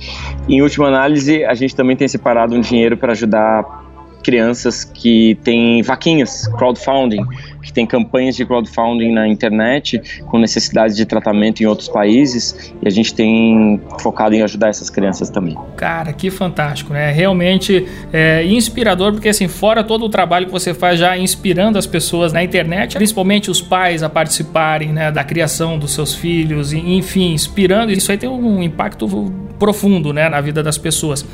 Em 0.48 0.62
última 0.62 0.88
análise, 0.88 1.44
a 1.44 1.54
gente 1.54 1.74
também 1.74 1.96
tem 1.96 2.08
separado 2.08 2.54
um 2.54 2.60
dinheiro 2.60 2.96
para 2.96 3.12
ajudar 3.12 3.79
crianças 4.22 4.84
que 4.84 5.38
têm 5.42 5.82
vaquinhas, 5.82 6.46
crowdfunding, 6.56 7.24
que 7.62 7.72
tem 7.72 7.86
campanhas 7.86 8.36
de 8.36 8.44
crowdfunding 8.44 9.12
na 9.12 9.28
internet 9.28 10.00
com 10.26 10.38
necessidades 10.38 10.96
de 10.96 11.04
tratamento 11.04 11.62
em 11.62 11.66
outros 11.66 11.88
países 11.88 12.72
e 12.82 12.86
a 12.86 12.90
gente 12.90 13.14
tem 13.14 13.80
focado 14.00 14.34
em 14.34 14.42
ajudar 14.42 14.68
essas 14.68 14.90
crianças 14.90 15.30
também. 15.30 15.56
Cara, 15.76 16.12
que 16.12 16.30
fantástico, 16.30 16.92
né? 16.92 17.10
Realmente 17.12 17.86
é 18.12 18.44
inspirador 18.44 19.12
porque 19.12 19.28
assim, 19.28 19.48
fora 19.48 19.84
todo 19.84 20.04
o 20.04 20.08
trabalho 20.08 20.46
que 20.46 20.52
você 20.52 20.74
faz 20.74 20.98
já 20.98 21.16
inspirando 21.16 21.78
as 21.78 21.86
pessoas 21.86 22.32
na 22.32 22.42
internet, 22.42 22.96
principalmente 22.96 23.50
os 23.50 23.60
pais 23.60 24.02
a 24.02 24.08
participarem 24.08 24.92
né, 24.92 25.10
da 25.10 25.24
criação 25.24 25.78
dos 25.78 25.94
seus 25.94 26.14
filhos, 26.14 26.72
enfim, 26.72 27.32
inspirando, 27.32 27.92
isso 27.92 28.10
aí 28.10 28.18
tem 28.18 28.28
um 28.28 28.62
impacto 28.62 29.32
profundo 29.58 30.12
né, 30.12 30.28
na 30.28 30.40
vida 30.40 30.62
das 30.62 30.78
pessoas. 30.78 31.24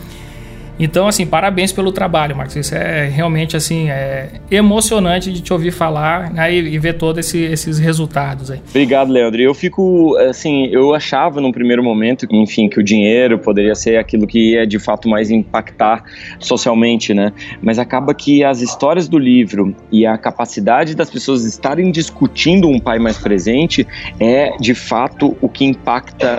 Então, 0.79 1.09
assim, 1.09 1.27
parabéns 1.27 1.73
pelo 1.73 1.91
trabalho, 1.91 2.37
Marcos. 2.37 2.57
Isso 2.57 2.75
é 2.75 3.09
realmente, 3.09 3.57
assim, 3.57 3.89
é 3.91 4.29
emocionante 4.51 5.33
de 5.33 5.41
te 5.41 5.53
ouvir 5.53 5.71
falar 5.71 6.33
né, 6.33 6.55
e, 6.55 6.79
ver 6.79 6.95
todos 6.95 7.27
esse, 7.27 7.39
esses 7.39 7.79
resultados 7.79 8.51
aí. 8.51 8.61
Obrigado, 8.69 9.11
Leandro. 9.11 9.41
Eu 9.41 9.55
fico, 9.55 10.17
assim, 10.29 10.67
eu 10.67 10.95
achava 10.95 11.41
num 11.41 11.53
primeiro 11.53 11.83
momento, 11.83 12.27
enfim, 12.31 12.69
que 12.69 12.79
o 12.79 12.83
dinheiro 12.83 13.39
poderia 13.39 13.75
ser 13.75 13.99
aquilo 13.99 14.27
que 14.27 14.53
ia, 14.53 14.67
de 14.67 14.79
fato, 14.79 15.09
mais 15.09 15.31
impactar 15.31 16.05
socialmente, 16.39 17.15
né? 17.15 17.33
Mas 17.63 17.79
acaba 17.79 18.15
que 18.15 18.45
as 18.45 18.61
histórias 18.61 19.09
do 19.09 19.19
livro 19.19 19.75
e 19.91 20.07
a 20.07 20.19
capacidade 20.19 20.95
das 20.95 21.11
pessoas 21.11 21.45
estarem 21.45 21.91
discutindo 21.91 22.69
um 22.69 22.79
pai 22.79 22.99
mais 22.99 23.19
presente 23.19 23.87
é, 24.21 24.57
de 24.61 24.75
fato, 24.75 25.37
o 25.41 25.49
que 25.49 25.65
impacta 25.65 26.39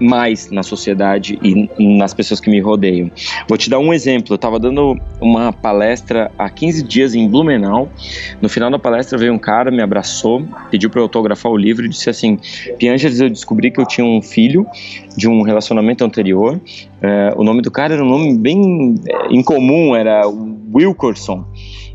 mais 0.00 0.50
na 0.50 0.62
sociedade 0.62 1.38
e 1.42 1.68
nas 1.96 2.14
pessoas 2.14 2.40
que 2.40 2.50
me 2.50 2.58
rodeiam. 2.60 3.10
Vou 3.48 3.58
te 3.58 3.68
dar 3.68 3.78
um 3.78 3.92
exemplo. 3.92 4.32
Eu 4.32 4.36
estava 4.36 4.58
dando 4.58 4.98
uma 5.20 5.52
palestra 5.52 6.30
há 6.38 6.48
15 6.48 6.82
dias 6.82 7.14
em 7.14 7.28
Blumenau. 7.28 7.88
No 8.40 8.48
final 8.48 8.70
da 8.70 8.78
palestra 8.78 9.18
veio 9.18 9.32
um 9.32 9.38
cara, 9.38 9.70
me 9.70 9.82
abraçou, 9.82 10.44
pediu 10.70 10.88
para 10.88 11.00
eu 11.00 11.04
autografar 11.04 11.52
o 11.52 11.56
livro 11.56 11.84
e 11.84 11.88
disse 11.88 12.08
assim: 12.08 12.38
Pianges, 12.78 13.20
eu 13.20 13.28
descobri 13.28 13.70
que 13.70 13.80
eu 13.80 13.86
tinha 13.86 14.06
um 14.06 14.22
filho 14.22 14.66
de 15.16 15.28
um 15.28 15.42
relacionamento 15.42 16.04
anterior. 16.04 16.60
É, 17.02 17.32
o 17.36 17.44
nome 17.44 17.62
do 17.62 17.70
cara 17.70 17.94
era 17.94 18.04
um 18.04 18.08
nome 18.08 18.36
bem 18.36 18.94
é, 19.06 19.34
incomum, 19.34 19.94
era 19.94 20.22
Wilkerson 20.72 21.44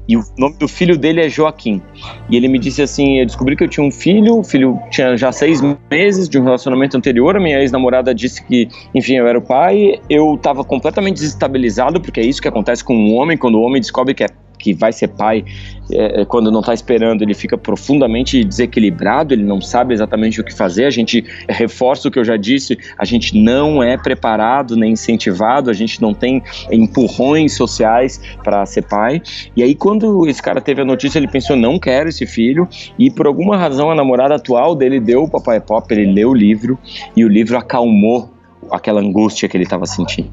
e 0.08 0.16
o 0.16 0.24
nome 0.38 0.56
do 0.58 0.68
filho 0.68 0.98
dele 0.98 1.22
é 1.22 1.30
Joaquim. 1.30 1.82
E 2.30 2.36
ele 2.36 2.48
me 2.48 2.60
disse 2.60 2.82
assim: 2.82 3.20
eu 3.20 3.26
descobri 3.26 3.56
que 3.56 3.64
eu 3.64 3.68
tinha 3.68 3.86
um 3.86 3.92
filho, 3.92 4.40
o 4.40 4.44
filho 4.44 4.80
tinha 4.92 5.18
já 5.18 5.32
seis 5.32 5.62
meses 5.92 6.30
de 6.30 6.40
um 6.40 6.44
relacionamento 6.44 6.96
anterior. 6.96 7.36
A 7.36 7.40
minha 7.40 7.60
ex-namorada 7.60 8.14
disse 8.14 8.44
que, 8.46 8.68
enfim, 8.94 9.16
eu 9.16 9.28
era 9.28 9.38
o 9.38 9.42
pai. 9.42 10.00
Eu 10.10 10.36
estava 10.36 10.64
completamente 10.64 11.16
desestabilizado, 11.16 12.00
porque 12.00 12.20
é 12.20 12.26
isso 12.26 12.42
que 12.42 12.48
acontece 12.48 12.84
com 12.84 12.96
um 12.96 13.16
homem 13.16 13.38
quando 13.38 13.56
o 13.56 13.62
homem 13.62 13.82
descobre 13.82 14.14
que 14.14 14.24
é 14.24 14.28
que 14.66 14.74
vai 14.74 14.92
ser 14.92 15.10
pai 15.10 15.46
é, 15.92 16.22
é 16.22 16.26
quando 16.26 16.52
não 16.52 16.62
está 16.62 16.74
esperando, 16.74 17.22
ele 17.22 17.36
fica 17.36 17.56
profundamente 17.56 18.44
desequilibrado, 18.44 19.36
ele 19.36 19.44
não 19.44 19.62
sabe 19.62 19.94
exatamente 19.94 20.42
o 20.42 20.44
que 20.44 20.52
fazer. 20.52 20.86
A 20.86 20.90
gente 20.90 21.24
reforça 21.48 22.08
o 22.08 22.12
que 22.12 22.18
eu 22.18 22.26
já 22.26 22.36
disse: 22.36 22.76
a 22.98 23.06
gente 23.06 23.40
não 23.40 23.84
é 23.84 23.96
preparado 23.96 24.76
nem 24.76 24.94
incentivado, 24.94 25.70
a 25.70 25.74
gente 25.74 26.02
não 26.02 26.16
tem 26.16 26.42
empurrões 26.72 27.56
sociais 27.56 28.20
para 28.44 28.66
ser 28.66 28.82
pai. 28.82 29.22
E 29.56 29.62
aí, 29.62 29.76
quando 29.76 30.28
esse 30.28 30.42
cara 30.42 30.60
teve 30.60 30.82
a 30.82 30.86
notícia, 30.86 31.20
ele 31.20 31.28
pensou: 31.28 31.56
não 31.56 31.78
quero 31.78 32.10
esse 32.10 32.26
filho, 32.26 32.68
e 32.98 33.12
por 33.12 33.28
alguma 33.28 33.56
razão 33.56 33.92
a 33.92 33.96
namorada 33.96 34.34
atual 34.34 34.74
dele 34.74 35.00
deu 35.00 35.24
o 35.24 35.30
Papai 35.30 35.62
Pop, 35.62 35.94
ele 35.94 36.12
leu 36.12 36.32
o 36.32 36.34
livro 36.34 36.80
e 37.16 37.24
o 37.24 37.28
livro 37.28 37.56
acalmou 37.56 38.34
aquela 38.72 39.00
angústia 39.00 39.48
que 39.48 39.56
ele 39.56 39.64
estava 39.64 39.86
sentindo. 39.86 40.32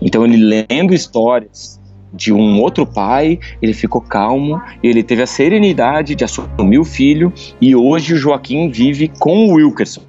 Então, 0.00 0.24
ele 0.24 0.36
lendo 0.68 0.92
histórias 0.92 1.81
de 2.12 2.32
um 2.32 2.60
outro 2.60 2.86
pai, 2.86 3.38
ele 3.60 3.72
ficou 3.72 4.00
calmo, 4.00 4.60
ele 4.82 5.02
teve 5.02 5.22
a 5.22 5.26
serenidade 5.26 6.14
de 6.14 6.24
assumir 6.24 6.78
o 6.78 6.84
filho 6.84 7.32
e 7.60 7.74
hoje 7.74 8.14
o 8.14 8.16
Joaquim 8.16 8.70
vive 8.70 9.08
com 9.18 9.46
o 9.46 9.54
Wilkerson. 9.54 10.02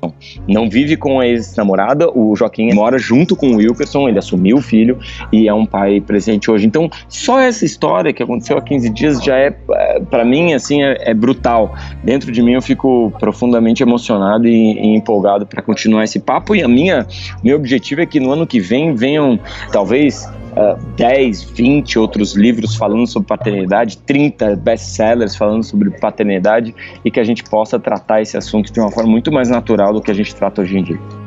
Não 0.47 0.69
vive 0.69 0.97
com 0.97 1.19
a 1.19 1.27
ex-namorada, 1.27 2.09
o 2.09 2.35
Joaquim 2.35 2.73
mora 2.73 2.97
junto 2.97 3.35
com 3.35 3.47
o 3.51 3.55
Wilkerson, 3.57 4.09
ele 4.09 4.19
assumiu 4.19 4.57
o 4.57 4.61
filho 4.61 4.99
e 5.31 5.47
é 5.47 5.53
um 5.53 5.65
pai 5.65 6.01
presente 6.01 6.51
hoje. 6.51 6.65
Então, 6.65 6.89
só 7.07 7.39
essa 7.39 7.65
história 7.65 8.11
que 8.11 8.21
aconteceu 8.21 8.57
há 8.57 8.61
15 8.61 8.89
dias 8.89 9.23
já 9.23 9.37
é, 9.37 9.55
é 9.71 9.99
para 9.99 10.25
mim, 10.25 10.53
assim, 10.53 10.83
é, 10.83 10.97
é, 11.09 11.13
brutal. 11.13 11.73
Dentro 12.03 12.31
de 12.31 12.41
mim 12.41 12.53
eu 12.53 12.61
fico 12.61 13.11
profundamente 13.19 13.81
emocionado 13.81 14.47
e, 14.47 14.73
e 14.73 14.95
empolgado 14.95 15.45
para 15.45 15.61
continuar 15.61 16.03
esse 16.03 16.19
papo 16.19 16.55
e 16.55 16.63
a 16.63 16.67
minha, 16.67 17.07
meu 17.43 17.55
objetivo 17.57 18.01
é 18.01 18.05
que 18.05 18.19
no 18.19 18.31
ano 18.31 18.45
que 18.45 18.59
vem 18.59 18.95
venham 18.95 19.39
talvez 19.71 20.27
uh, 20.53 20.79
10, 20.95 21.43
20 21.51 21.99
outros 21.99 22.33
livros 22.33 22.75
falando 22.75 23.07
sobre 23.07 23.27
paternidade, 23.27 23.97
30 23.99 24.55
best-sellers 24.57 25.35
falando 25.35 25.63
sobre 25.63 25.89
paternidade 25.91 26.73
e 27.03 27.11
que 27.11 27.19
a 27.19 27.23
gente 27.23 27.43
possa 27.43 27.79
tratar 27.79 28.21
esse 28.21 28.37
assunto 28.37 28.71
de 28.71 28.79
uma 28.79 28.91
forma 28.91 29.11
muito 29.11 29.31
mais 29.31 29.49
natural 29.49 29.93
do 29.93 30.01
que 30.01 30.11
a 30.11 30.15
gente 30.15 30.35
trata 30.35 30.61
hoje 30.61 30.77
em 30.77 30.83
dia. 30.83 31.22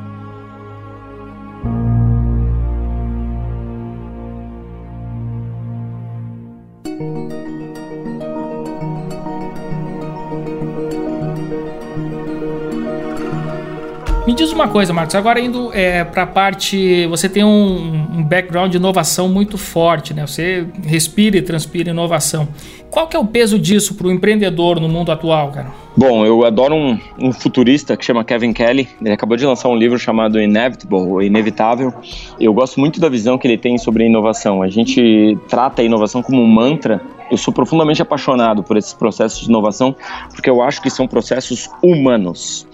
Uma 14.57 14.69
coisa, 14.69 14.91
Marcos, 14.91 15.15
agora 15.15 15.39
indo 15.39 15.71
é, 15.75 16.03
para 16.03 16.23
a 16.23 16.27
parte. 16.27 17.07
Você 17.09 17.29
tem 17.29 17.45
um, 17.45 18.19
um, 18.19 18.25
background 18.25 18.71
de 18.71 18.79
inovação 18.79 19.29
muito 19.29 19.59
forte, 19.59 20.15
né? 20.15 20.27
Você 20.27 20.67
respira 20.83 21.37
e 21.37 21.43
transpira 21.43 21.91
inovação. 21.91 22.49
Qual 22.91 23.07
que 23.07 23.15
é 23.15 23.21
o 23.21 23.25
peso 23.27 23.59
disso 23.59 23.95
para 23.95 24.07
o 24.07 24.11
empreendedor 24.11 24.81
no 24.81 24.89
mundo 24.89 25.13
atual, 25.13 25.51
cara? 25.51 25.71
Bom, 25.95 26.25
eu 26.25 26.47
adoro 26.47 26.75
um, 26.75 26.99
um, 27.19 27.33
futurista 27.33 27.97
que 27.99 28.05
chama 28.05 28.25
Kevin 28.25 28.55
Kelly. 28.55 28.89
Ele 28.99 29.13
acabou 29.13 29.37
de 29.37 29.45
lançar 29.45 29.69
um 29.69 29.77
livro 29.77 29.99
chamado 29.99 30.41
Inevitable, 30.41 31.27
Inevitável. 31.27 31.93
Eu 32.41 32.55
gosto 32.55 32.81
muito 32.81 32.99
da 32.99 33.11
visão 33.11 33.37
que 33.37 33.47
ele 33.47 33.59
tem 33.59 33.77
sobre 33.77 34.05
a 34.05 34.07
inovação. 34.07 34.63
A 34.63 34.69
gente 34.69 35.37
trata 35.49 35.83
a 35.83 35.85
inovação 35.85 36.23
como 36.23 36.41
um 36.41 36.47
mantra. 36.47 37.03
Eu 37.31 37.37
sou 37.37 37.53
profundamente 37.53 38.01
apaixonado 38.01 38.63
por 38.63 38.79
esses 38.79 38.95
processos 38.95 39.41
de 39.41 39.51
inovação 39.51 39.95
porque 40.31 40.49
eu 40.49 40.63
acho 40.63 40.81
que 40.81 40.89
são 40.89 41.07
processos 41.07 41.69
humanos. 41.83 42.67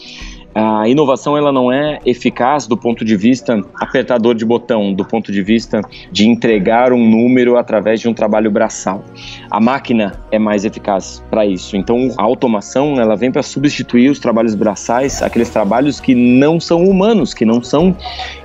A 0.54 0.86
inovação 0.86 1.36
ela 1.36 1.50
não 1.50 1.72
é 1.72 1.98
eficaz 2.04 2.66
do 2.66 2.76
ponto 2.76 3.04
de 3.04 3.16
vista 3.16 3.60
apertador 3.76 4.34
de 4.34 4.44
botão, 4.44 4.92
do 4.92 5.04
ponto 5.04 5.32
de 5.32 5.42
vista 5.42 5.80
de 6.10 6.28
entregar 6.28 6.92
um 6.92 7.08
número 7.08 7.56
através 7.56 8.00
de 8.00 8.08
um 8.08 8.12
trabalho 8.12 8.50
braçal. 8.50 9.02
A 9.50 9.58
máquina 9.58 10.20
é 10.30 10.38
mais 10.38 10.64
eficaz 10.64 11.22
para 11.30 11.46
isso. 11.46 11.76
Então, 11.76 12.10
a 12.18 12.22
automação 12.22 13.00
ela 13.00 13.16
vem 13.16 13.32
para 13.32 13.42
substituir 13.42 14.10
os 14.10 14.18
trabalhos 14.18 14.54
braçais, 14.54 15.22
aqueles 15.22 15.48
trabalhos 15.48 16.00
que 16.00 16.14
não 16.14 16.60
são 16.60 16.84
humanos, 16.84 17.32
que 17.32 17.46
não 17.46 17.62
são 17.62 17.96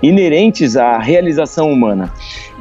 inerentes 0.01 0.77
à 0.77 0.97
realização 0.99 1.71
humana. 1.71 2.13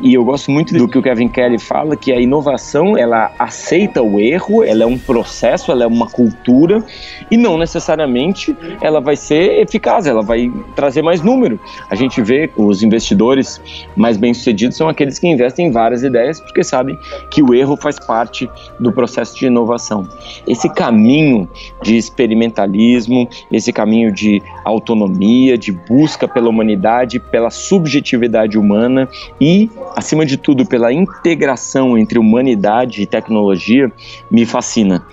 E 0.03 0.13
eu 0.15 0.25
gosto 0.25 0.51
muito 0.51 0.75
do 0.77 0.87
que 0.87 0.99
o 0.99 1.03
Kevin 1.03 1.29
Kelly 1.29 1.59
fala, 1.59 1.97
que 1.97 2.13
a 2.13 2.21
inovação, 2.21 2.97
ela 2.97 3.33
aceita 3.39 4.03
o 4.03 4.21
erro, 4.21 4.63
ela 4.63 4.83
é 4.83 4.87
um 4.87 4.99
processo, 4.99 5.73
ela 5.73 5.85
é 5.85 5.87
uma 5.87 6.07
cultura 6.07 6.85
e 7.31 7.37
não 7.37 7.57
necessariamente 7.57 8.57
ela 8.81 9.01
vai 9.01 9.17
ser 9.17 9.61
eficaz, 9.61 10.07
ela 10.07 10.23
vai 10.23 10.53
trazer 10.75 11.03
mais 11.03 11.23
número. 11.23 11.59
A 11.89 11.95
gente 11.95 12.21
vê 12.21 12.51
os 12.57 12.83
investidores 12.83 13.61
mais 13.97 14.17
bem-sucedidos 14.17 14.77
são 14.77 14.89
aqueles 14.89 15.19
que 15.19 15.27
investem 15.27 15.69
em 15.69 15.71
várias 15.71 16.03
ideias 16.03 16.41
porque 16.41 16.63
sabem 16.63 16.99
que 17.31 17.43
o 17.43 17.55
erro 17.55 17.77
faz 17.77 17.99
parte 17.99 18.49
do 18.79 18.93
processo 18.93 19.37
de 19.39 19.47
inovação. 19.47 20.07
Esse 20.47 20.69
caminho 20.69 21.49
de 21.83 21.97
experimentalismo, 21.97 23.29
esse 23.51 23.73
caminho 23.73 24.13
de 24.13 24.43
autonomia, 24.65 25.57
de 25.57 25.73
busca 25.73 26.29
pela 26.29 26.49
humanidade, 26.49 27.19
pela 27.19 27.51
subjetividade 27.51 28.59
humana 28.59 29.09
e, 29.41 29.71
acima 29.95 30.25
de 30.27 30.37
tudo, 30.37 30.67
pela 30.67 30.93
integração 30.93 31.97
entre 31.97 32.19
humanidade 32.19 33.03
e 33.03 33.07
tecnologia, 33.07 33.91
me 34.31 34.45
fascina. 34.45 35.05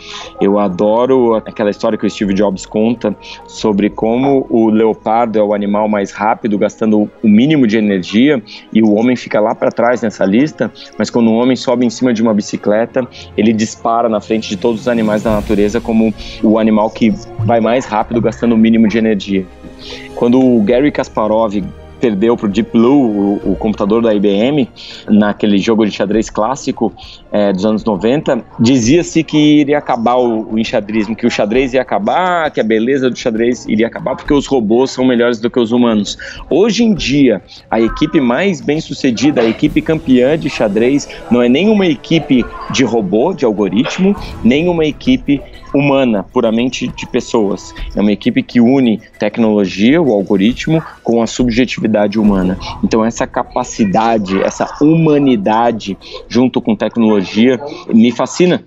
Eu 0.41 0.59
adoro 0.59 1.35
aquela 1.35 1.69
história 1.69 1.97
que 1.97 2.05
o 2.05 2.09
Steve 2.09 2.33
Jobs 2.33 2.65
conta 2.65 3.15
sobre 3.45 3.89
como 3.89 4.45
o 4.49 4.69
leopardo 4.69 5.37
é 5.37 5.43
o 5.43 5.53
animal 5.53 5.87
mais 5.87 6.11
rápido, 6.11 6.57
gastando 6.57 7.09
o 7.23 7.27
mínimo 7.27 7.67
de 7.67 7.77
energia, 7.77 8.41
e 8.71 8.81
o 8.81 8.93
homem 8.93 9.15
fica 9.15 9.39
lá 9.39 9.53
para 9.53 9.71
trás 9.71 10.01
nessa 10.01 10.25
lista, 10.25 10.71
mas 10.97 11.09
quando 11.09 11.29
o 11.29 11.35
homem 11.35 11.55
sobe 11.55 11.85
em 11.85 11.89
cima 11.89 12.13
de 12.13 12.21
uma 12.21 12.33
bicicleta, 12.33 13.07
ele 13.37 13.53
dispara 13.53 14.09
na 14.09 14.21
frente 14.21 14.49
de 14.49 14.57
todos 14.57 14.81
os 14.81 14.87
animais 14.87 15.23
da 15.23 15.31
natureza 15.31 15.79
como 15.79 16.13
o 16.41 16.57
animal 16.57 16.89
que 16.89 17.13
vai 17.45 17.59
mais 17.59 17.85
rápido, 17.85 18.21
gastando 18.21 18.55
o 18.55 18.57
mínimo 18.57 18.87
de 18.87 18.97
energia. 18.97 19.45
Quando 20.15 20.39
o 20.39 20.61
Gary 20.61 20.91
Kasparov 20.91 21.53
perdeu 22.03 22.35
para 22.35 22.47
o 22.47 22.49
Deep 22.49 22.71
Blue, 22.73 23.39
o, 23.45 23.55
computador 23.55 24.01
da 24.01 24.13
IBM, 24.13 24.67
naquele 25.07 25.57
jogo 25.57 25.85
de 25.85 25.91
xadrez 25.91 26.29
clássico 26.29 26.91
é, 27.31 27.53
dos 27.53 27.65
anos 27.65 27.85
90, 27.85 28.43
dizia-se 28.59 29.23
que 29.23 29.37
iria 29.37 29.77
acabar 29.77 30.15
o, 30.15 30.51
o 30.51 30.59
enxadrismo, 30.59 31.15
que 31.15 31.25
o 31.25 31.29
xadrez 31.29 31.73
ia 31.73 31.81
acabar, 31.81 32.51
que 32.51 32.59
a 32.59 32.63
beleza 32.63 33.09
do 33.09 33.17
xadrez 33.17 33.65
iria 33.67 33.87
acabar, 33.87 34.17
porque 34.17 34.33
os 34.33 34.47
robôs 34.47 34.91
são 34.91 35.05
melhores 35.05 35.39
do 35.39 35.49
que 35.49 35.57
os 35.57 35.71
humanos. 35.71 36.17
Hoje 36.49 36.83
em 36.83 36.93
dia, 36.93 37.41
a 37.71 37.79
equipe 37.79 38.19
mais 38.19 38.59
bem 38.59 38.81
sucedida, 38.81 39.39
a 39.39 39.45
equipe 39.45 39.81
campeã 39.81 40.37
de 40.37 40.49
xadrez, 40.49 41.07
não 41.31 41.41
é 41.41 41.47
nem 41.47 41.69
uma 41.69 41.87
equipe 41.87 42.45
de 42.71 42.83
robô, 42.83 43.33
de 43.33 43.45
algoritmo, 43.45 44.13
nem 44.43 44.67
uma 44.67 44.85
equipe 44.85 45.41
humana, 45.73 46.23
puramente 46.23 46.87
de 46.87 47.07
pessoas. 47.07 47.73
É 47.95 47.99
uma 47.99 48.11
equipe 48.11 48.43
que 48.43 48.61
une 48.61 49.01
tecnologia, 49.17 50.01
o 50.01 50.11
algoritmo, 50.11 50.83
com 51.03 51.21
a 51.21 51.27
subjetividade 51.27 51.92
humana. 52.19 52.57
Então, 52.83 53.03
essa 53.03 53.27
capacidade, 53.27 54.41
essa 54.41 54.67
humanidade 54.81 55.97
junto 56.27 56.61
com 56.61 56.75
tecnologia 56.75 57.59
me 57.87 58.11
fascina 58.11 58.65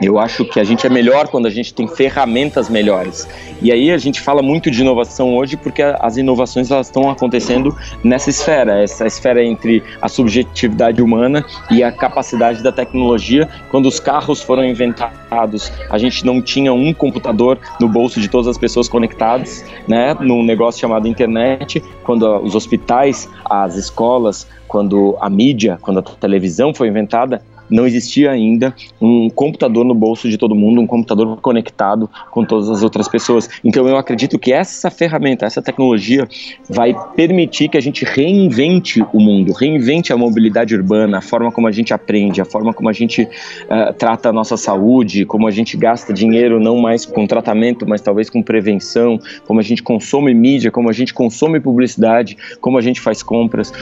eu 0.00 0.18
acho 0.18 0.44
que 0.44 0.60
a 0.60 0.64
gente 0.64 0.86
é 0.86 0.90
melhor 0.90 1.28
quando 1.28 1.46
a 1.46 1.50
gente 1.50 1.74
tem 1.74 1.88
ferramentas 1.88 2.68
melhores. 2.68 3.28
E 3.60 3.72
aí 3.72 3.90
a 3.90 3.98
gente 3.98 4.20
fala 4.20 4.42
muito 4.42 4.70
de 4.70 4.80
inovação 4.80 5.36
hoje 5.36 5.56
porque 5.56 5.82
as 5.82 6.16
inovações 6.16 6.70
elas 6.70 6.86
estão 6.86 7.10
acontecendo 7.10 7.76
nessa 8.04 8.30
esfera, 8.30 8.82
essa 8.82 9.06
esfera 9.06 9.42
entre 9.42 9.82
a 10.00 10.08
subjetividade 10.08 11.02
humana 11.02 11.44
e 11.70 11.82
a 11.82 11.90
capacidade 11.90 12.62
da 12.62 12.70
tecnologia. 12.70 13.48
Quando 13.70 13.86
os 13.86 13.98
carros 13.98 14.40
foram 14.42 14.64
inventados, 14.64 15.72
a 15.90 15.98
gente 15.98 16.24
não 16.24 16.40
tinha 16.40 16.72
um 16.72 16.92
computador 16.92 17.58
no 17.80 17.88
bolso 17.88 18.20
de 18.20 18.28
todas 18.28 18.46
as 18.46 18.58
pessoas 18.58 18.88
conectadas, 18.88 19.64
né, 19.86 20.14
num 20.20 20.42
negócio 20.42 20.80
chamado 20.80 21.08
internet. 21.08 21.82
Quando 22.04 22.24
os 22.38 22.54
hospitais, 22.54 23.28
as 23.44 23.76
escolas, 23.76 24.46
quando 24.66 25.16
a 25.20 25.28
mídia, 25.28 25.78
quando 25.80 25.98
a 25.98 26.02
televisão 26.02 26.72
foi 26.72 26.88
inventada, 26.88 27.42
não 27.70 27.86
existia 27.86 28.30
ainda 28.30 28.74
um 29.00 29.28
computador 29.30 29.84
no 29.84 29.94
bolso 29.94 30.28
de 30.28 30.36
todo 30.36 30.54
mundo, 30.54 30.80
um 30.80 30.86
computador 30.86 31.36
conectado 31.40 32.08
com 32.30 32.44
todas 32.44 32.68
as 32.68 32.82
outras 32.82 33.08
pessoas. 33.08 33.48
Então 33.64 33.86
eu 33.88 33.96
acredito 33.96 34.38
que 34.38 34.52
essa 34.52 34.90
ferramenta, 34.90 35.46
essa 35.46 35.62
tecnologia 35.62 36.28
vai 36.68 36.94
permitir 37.14 37.68
que 37.68 37.76
a 37.76 37.80
gente 37.80 38.04
reinvente 38.04 39.04
o 39.12 39.20
mundo, 39.20 39.52
reinvente 39.52 40.12
a 40.12 40.16
mobilidade 40.16 40.74
urbana, 40.74 41.18
a 41.18 41.20
forma 41.20 41.52
como 41.52 41.66
a 41.66 41.72
gente 41.72 41.92
aprende, 41.92 42.40
a 42.40 42.44
forma 42.44 42.72
como 42.72 42.88
a 42.88 42.92
gente 42.92 43.22
uh, 43.22 43.92
trata 43.96 44.28
a 44.28 44.32
nossa 44.32 44.56
saúde, 44.56 45.24
como 45.24 45.46
a 45.46 45.50
gente 45.50 45.76
gasta 45.76 46.12
dinheiro 46.12 46.60
não 46.60 46.76
mais 46.78 47.04
com 47.04 47.26
tratamento, 47.26 47.86
mas 47.88 48.00
talvez 48.00 48.30
com 48.30 48.42
prevenção, 48.42 49.18
como 49.46 49.60
a 49.60 49.62
gente 49.62 49.82
consome 49.82 50.32
mídia, 50.34 50.70
como 50.70 50.88
a 50.88 50.92
gente 50.92 51.12
consome 51.12 51.60
publicidade, 51.60 52.36
como 52.60 52.78
a 52.78 52.80
gente 52.80 53.00
faz 53.00 53.22
compras. 53.22 53.72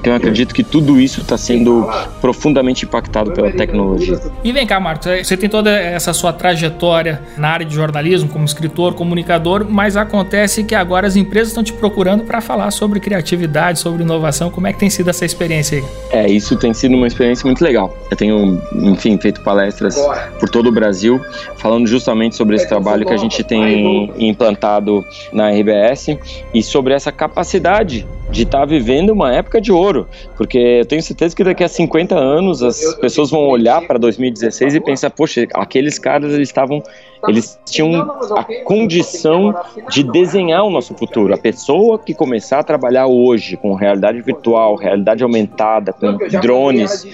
Então 0.00 0.12
eu 0.12 0.14
acredito 0.14 0.54
que 0.54 0.62
tudo 0.62 1.00
isso 1.00 1.20
está 1.20 1.36
sendo 1.36 1.86
profundamente 2.20 2.84
impactado 2.84 3.29
pela 3.30 3.50
tecnologia. 3.50 4.20
E 4.42 4.52
vem 4.52 4.66
cá, 4.66 4.78
Marcos, 4.80 5.06
é, 5.06 5.22
você 5.22 5.36
tem 5.36 5.48
toda 5.48 5.70
essa 5.70 6.12
sua 6.12 6.32
trajetória 6.32 7.20
na 7.36 7.48
área 7.48 7.66
de 7.66 7.74
jornalismo, 7.74 8.28
como 8.28 8.44
escritor, 8.44 8.94
comunicador, 8.94 9.66
mas 9.68 9.96
acontece 9.96 10.64
que 10.64 10.74
agora 10.74 11.06
as 11.06 11.16
empresas 11.16 11.48
estão 11.48 11.62
te 11.62 11.72
procurando 11.72 12.24
para 12.24 12.40
falar 12.40 12.70
sobre 12.70 13.00
criatividade, 13.00 13.78
sobre 13.78 14.02
inovação. 14.02 14.50
Como 14.50 14.66
é 14.66 14.72
que 14.72 14.78
tem 14.78 14.90
sido 14.90 15.10
essa 15.10 15.24
experiência 15.24 15.78
aí? 15.78 15.84
É, 16.10 16.30
isso 16.30 16.56
tem 16.56 16.72
sido 16.72 16.94
uma 16.94 17.06
experiência 17.06 17.46
muito 17.46 17.62
legal. 17.62 17.96
Eu 18.10 18.16
tenho, 18.16 18.60
enfim, 18.74 19.18
feito 19.18 19.40
palestras 19.42 19.96
por 20.38 20.48
todo 20.48 20.68
o 20.68 20.72
Brasil, 20.72 21.20
falando 21.56 21.86
justamente 21.86 22.36
sobre 22.36 22.56
esse 22.56 22.68
trabalho 22.68 23.06
que 23.06 23.12
a 23.12 23.16
gente 23.16 23.42
tem 23.44 24.12
implantado 24.18 25.04
na 25.32 25.50
RBS 25.50 26.18
e 26.54 26.62
sobre 26.62 26.94
essa 26.94 27.12
capacidade 27.12 28.06
de 28.30 28.42
estar 28.42 28.60
tá 28.60 28.64
vivendo 28.64 29.10
uma 29.10 29.32
época 29.32 29.60
de 29.60 29.72
ouro, 29.72 30.08
porque 30.36 30.58
eu 30.58 30.86
tenho 30.86 31.02
certeza 31.02 31.34
que 31.34 31.42
daqui 31.42 31.64
a 31.64 31.68
50 31.68 32.16
anos 32.16 32.62
as 32.62 32.94
pessoas 32.96 33.30
vão 33.30 33.48
olhar 33.48 33.86
para 33.86 33.98
2016 33.98 34.74
e 34.74 34.80
pensar, 34.80 35.10
poxa, 35.10 35.46
aqueles 35.54 35.98
caras 35.98 36.32
eles 36.32 36.48
estavam, 36.48 36.82
eles 37.26 37.58
tinham 37.66 38.00
a 38.36 38.44
condição 38.64 39.54
de 39.90 40.02
desenhar 40.04 40.64
o 40.64 40.70
nosso 40.70 40.94
futuro. 40.94 41.34
A 41.34 41.38
pessoa 41.38 41.98
que 41.98 42.14
começar 42.14 42.60
a 42.60 42.62
trabalhar 42.62 43.06
hoje 43.06 43.56
com 43.56 43.74
realidade 43.74 44.20
virtual, 44.22 44.76
realidade 44.76 45.22
aumentada, 45.22 45.92
com 45.92 46.16
drones, 46.40 47.06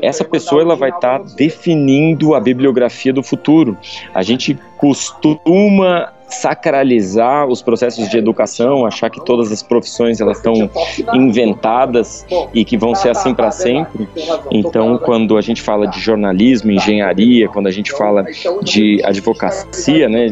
essa 0.00 0.24
pessoa 0.24 0.62
ela 0.62 0.76
vai 0.76 0.90
estar 0.90 1.18
tá 1.18 1.24
definindo 1.36 2.34
a 2.34 2.40
bibliografia 2.40 3.12
do 3.12 3.22
futuro. 3.22 3.76
A 4.14 4.22
gente 4.22 4.58
costuma 4.78 6.12
sacralizar 6.34 7.46
os 7.46 7.62
processos 7.62 8.08
de 8.08 8.16
educação, 8.16 8.86
achar 8.86 9.10
que 9.10 9.24
todas 9.24 9.52
as 9.52 9.62
profissões 9.62 10.20
elas 10.20 10.38
estão 10.38 10.70
inventadas 11.14 12.26
e 12.54 12.64
que 12.64 12.76
vão 12.76 12.94
ser 12.94 13.10
assim 13.10 13.34
para 13.34 13.50
sempre. 13.50 14.08
Então, 14.50 14.98
quando 14.98 15.36
a 15.36 15.40
gente 15.40 15.60
fala 15.60 15.86
de 15.86 16.00
jornalismo, 16.00 16.70
engenharia, 16.70 17.48
quando 17.48 17.66
a 17.66 17.70
gente 17.70 17.92
fala 17.92 18.24
de 18.62 19.00
advocacia, 19.04 20.08
né, 20.08 20.26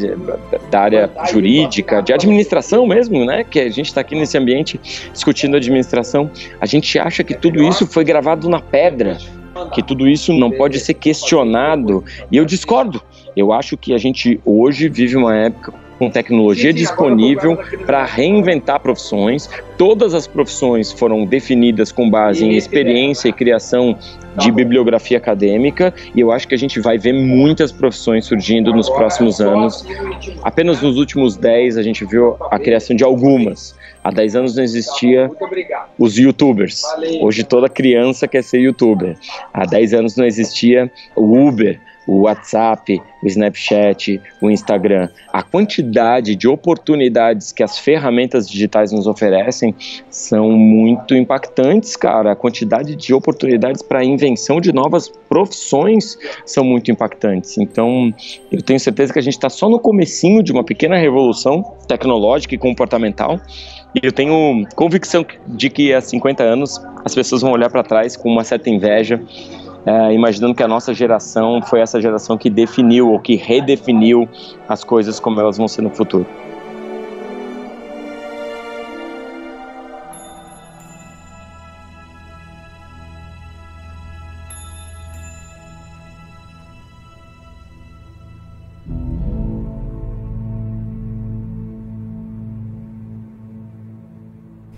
da 0.71 0.81
área 0.81 1.11
jurídica, 1.31 2.01
de 2.01 2.13
administração 2.13 2.87
mesmo, 2.87 3.25
né, 3.25 3.45
que 3.45 3.61
a 3.61 3.69
gente 3.69 3.87
está 3.87 4.01
aqui 4.01 4.15
nesse 4.15 4.37
ambiente 4.37 4.81
discutindo 5.13 5.57
administração, 5.57 6.31
a 6.61 6.67
gente 6.67 6.99
acha 6.99 7.23
que 7.23 7.35
tudo 7.35 7.63
isso 7.63 7.87
foi 7.87 8.05
gravado 8.05 8.49
na 8.49 8.61
pedra, 8.61 9.19
que 9.73 9.83
tudo 9.83 10.09
isso 10.09 10.33
não 10.33 10.51
pode 10.51 10.79
ser 10.79 10.95
questionado. 10.95 12.05
E 12.31 12.37
eu 12.37 12.45
discordo. 12.45 13.03
Eu 13.37 13.53
acho 13.53 13.77
que 13.77 13.93
a 13.93 13.99
gente 13.99 14.41
hoje 14.45 14.89
vive 14.89 15.17
uma 15.17 15.37
época 15.37 15.73
com 16.01 16.09
tecnologia 16.09 16.73
disponível 16.73 17.59
para 17.85 18.07
reinventar 18.07 18.81
profissões. 18.81 19.51
Todas 19.77 20.15
as 20.15 20.27
profissões 20.27 20.91
foram 20.91 21.27
definidas 21.27 21.93
com 21.93 22.09
base 22.09 22.43
em 22.43 22.57
experiência 22.57 23.29
e 23.29 23.33
criação 23.35 23.99
de 24.39 24.51
bibliografia 24.51 25.19
acadêmica 25.19 25.93
e 26.15 26.21
eu 26.21 26.33
acho 26.33 26.49
que 26.49 26.55
a 26.55 26.59
gente 26.59 26.81
vai 26.81 26.97
ver 26.97 27.13
muitas 27.13 27.71
profissões 27.71 28.25
surgindo 28.25 28.73
nos 28.73 28.89
próximos 28.89 29.43
anos. 29.43 29.85
Apenas 30.43 30.81
nos 30.81 30.97
últimos 30.97 31.37
10 31.37 31.77
a 31.77 31.83
gente 31.83 32.07
viu 32.07 32.35
a 32.51 32.59
criação 32.59 32.97
de 32.97 33.05
algumas. 33.05 33.77
Há 34.03 34.11
10 34.11 34.37
anos 34.37 34.57
não 34.57 34.65
existia 34.65 35.31
os 35.99 36.17
youtubers. 36.17 36.83
Hoje 37.21 37.45
toda 37.45 37.69
criança 37.69 38.27
quer 38.27 38.43
ser 38.43 38.61
youtuber. 38.61 39.19
Há 39.53 39.67
10 39.67 39.93
anos 39.93 40.17
não 40.17 40.25
existia 40.25 40.91
o 41.15 41.47
Uber 41.47 41.79
o 42.07 42.23
WhatsApp, 42.23 43.01
o 43.23 43.27
Snapchat, 43.27 44.21
o 44.41 44.51
Instagram. 44.51 45.09
A 45.33 45.43
quantidade 45.43 46.35
de 46.35 46.49
oportunidades 46.49 47.53
que 47.53 47.63
as 47.63 47.79
ferramentas 47.79 48.49
digitais 48.49 48.93
nos 48.93 49.07
oferecem 49.07 49.75
são 50.09 50.51
muito 50.51 51.15
impactantes, 51.15 51.97
cara. 51.97 52.33
A 52.33 52.37
quantidade 52.37 52.97
de 52.97 53.15
oportunidades 53.15 53.83
para 53.83 54.01
a 54.01 54.05
invenção 54.05 54.61
de 54.61 54.73
novas 54.73 55.09
profissões 55.29 56.19
são 56.45 56.65
muito 56.65 56.91
impactantes. 56.91 57.59
Então, 57.59 58.13
eu 58.51 58.63
tenho 58.63 58.81
certeza 58.81 59.13
que 59.13 59.19
a 59.19 59.23
gente 59.23 59.35
está 59.35 59.49
só 59.49 59.69
no 59.69 59.79
comecinho 59.79 60.43
de 60.43 60.53
uma 60.53 60.65
pequena 60.65 60.97
revolução 60.97 61.63
tecnológica 61.87 62.55
e 62.55 62.59
comportamental. 62.59 63.39
E 63.95 64.01
eu 64.05 64.13
tenho 64.13 64.67
convicção 64.75 65.27
de 65.47 65.69
que 65.69 65.93
há 65.93 66.01
50 66.01 66.43
anos 66.43 66.81
as 67.05 67.15
pessoas 67.15 67.43
vão 67.43 67.53
olhar 67.53 67.71
para 67.71 67.83
trás 67.83 68.17
com 68.17 68.29
uma 68.29 68.45
certa 68.45 68.71
inveja 68.71 69.21
é, 69.87 70.13
imaginando 70.13 70.55
que 70.55 70.63
a 70.63 70.69
nossa 70.69 70.93
geração 70.93 71.61
foi 71.63 71.81
essa 71.81 72.01
geração 72.01 72.37
que 72.37 72.51
definiu 72.51 73.11
ou 73.11 73.19
que 73.19 73.37
redefiniu 73.37 74.29
as 74.69 74.85
coisas 74.85 75.19
como 75.19 75.41
elas 75.41 75.57
vão 75.57 75.69
ser 75.69 75.83
no 75.83 75.91
futuro. 75.91 76.27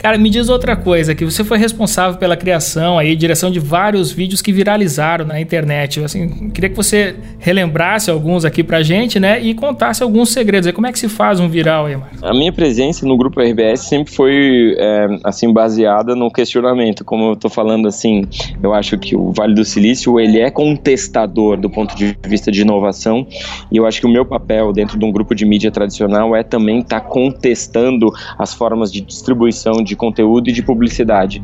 Cara, 0.02 0.18
me 0.18 0.28
diz 0.28 0.48
outra 0.48 0.74
coisa, 0.74 1.14
que 1.14 1.24
você 1.24 1.44
foi 1.44 1.58
responsável 1.58 2.18
pela 2.18 2.36
criação 2.36 2.98
aí, 2.98 3.14
direção 3.14 3.52
de 3.52 3.60
vários 3.60 4.10
vídeos 4.10 4.42
que 4.42 4.52
viralizaram 4.52 5.24
na 5.24 5.40
internet. 5.40 6.02
Assim, 6.02 6.50
queria 6.50 6.68
que 6.68 6.74
você 6.74 7.14
relembrasse 7.38 8.10
alguns 8.10 8.44
aqui 8.44 8.64
pra 8.64 8.82
gente, 8.82 9.20
né, 9.20 9.40
e 9.40 9.54
contasse 9.54 10.02
alguns 10.02 10.30
segredos. 10.30 10.68
Como 10.72 10.88
é 10.88 10.92
que 10.92 10.98
se 10.98 11.08
faz 11.08 11.38
um 11.38 11.48
viral 11.48 11.86
aí, 11.86 11.96
Marcos? 11.96 12.20
A 12.20 12.32
minha 12.32 12.52
presença 12.52 13.06
no 13.06 13.16
grupo 13.16 13.40
RBS 13.40 13.82
sempre 13.82 14.12
foi, 14.12 14.74
é, 14.76 15.06
assim, 15.22 15.52
baseada 15.52 16.16
no 16.16 16.32
questionamento. 16.32 17.04
Como 17.04 17.30
eu 17.30 17.36
tô 17.36 17.48
falando, 17.48 17.86
assim, 17.86 18.24
eu 18.60 18.74
acho 18.74 18.98
que 18.98 19.14
o 19.14 19.30
Vale 19.30 19.54
do 19.54 19.64
Silício, 19.64 20.18
ele 20.18 20.40
é 20.40 20.50
contestador 20.50 21.56
do 21.56 21.70
ponto 21.70 21.94
de 21.94 22.16
vista 22.26 22.50
de 22.50 22.62
inovação, 22.62 23.24
e 23.70 23.76
eu 23.76 23.86
acho 23.86 24.00
que 24.00 24.06
o 24.08 24.10
meu 24.10 24.26
papel 24.26 24.72
dentro 24.72 24.98
de 24.98 25.04
um 25.04 25.12
grupo 25.12 25.32
de 25.32 25.44
mídia 25.44 25.70
tradicional 25.70 26.34
é 26.34 26.42
também 26.42 26.80
estar 26.80 26.98
tá 26.98 27.06
contestando 27.06 28.10
as 28.36 28.52
formas 28.52 28.90
de 28.90 29.00
distribuição 29.00 29.74
de 29.74 29.91
conteúdo 29.96 30.48
e 30.48 30.52
de 30.52 30.62
publicidade. 30.62 31.42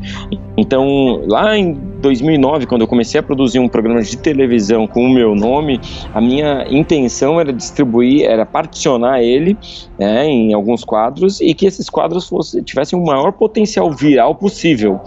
Então, 0.57 1.23
lá 1.27 1.57
em 1.57 1.73
2009, 1.99 2.65
quando 2.65 2.81
eu 2.81 2.87
comecei 2.87 3.19
a 3.19 3.23
produzir 3.23 3.59
um 3.59 3.67
programa 3.67 4.01
de 4.01 4.17
televisão 4.17 4.87
com 4.87 5.03
o 5.03 5.09
meu 5.09 5.35
nome, 5.35 5.79
a 6.13 6.21
minha 6.21 6.65
intenção 6.69 7.39
era 7.39 7.51
distribuir, 7.51 8.25
era 8.25 8.45
particionar 8.45 9.21
ele 9.21 9.57
né, 9.97 10.25
em 10.25 10.53
alguns 10.53 10.83
quadros 10.83 11.39
e 11.41 11.53
que 11.53 11.65
esses 11.65 11.89
quadros 11.89 12.27
fosse, 12.27 12.61
tivessem 12.63 12.97
o 12.97 13.05
maior 13.05 13.33
potencial 13.33 13.91
viral 13.91 14.35
possível. 14.35 14.99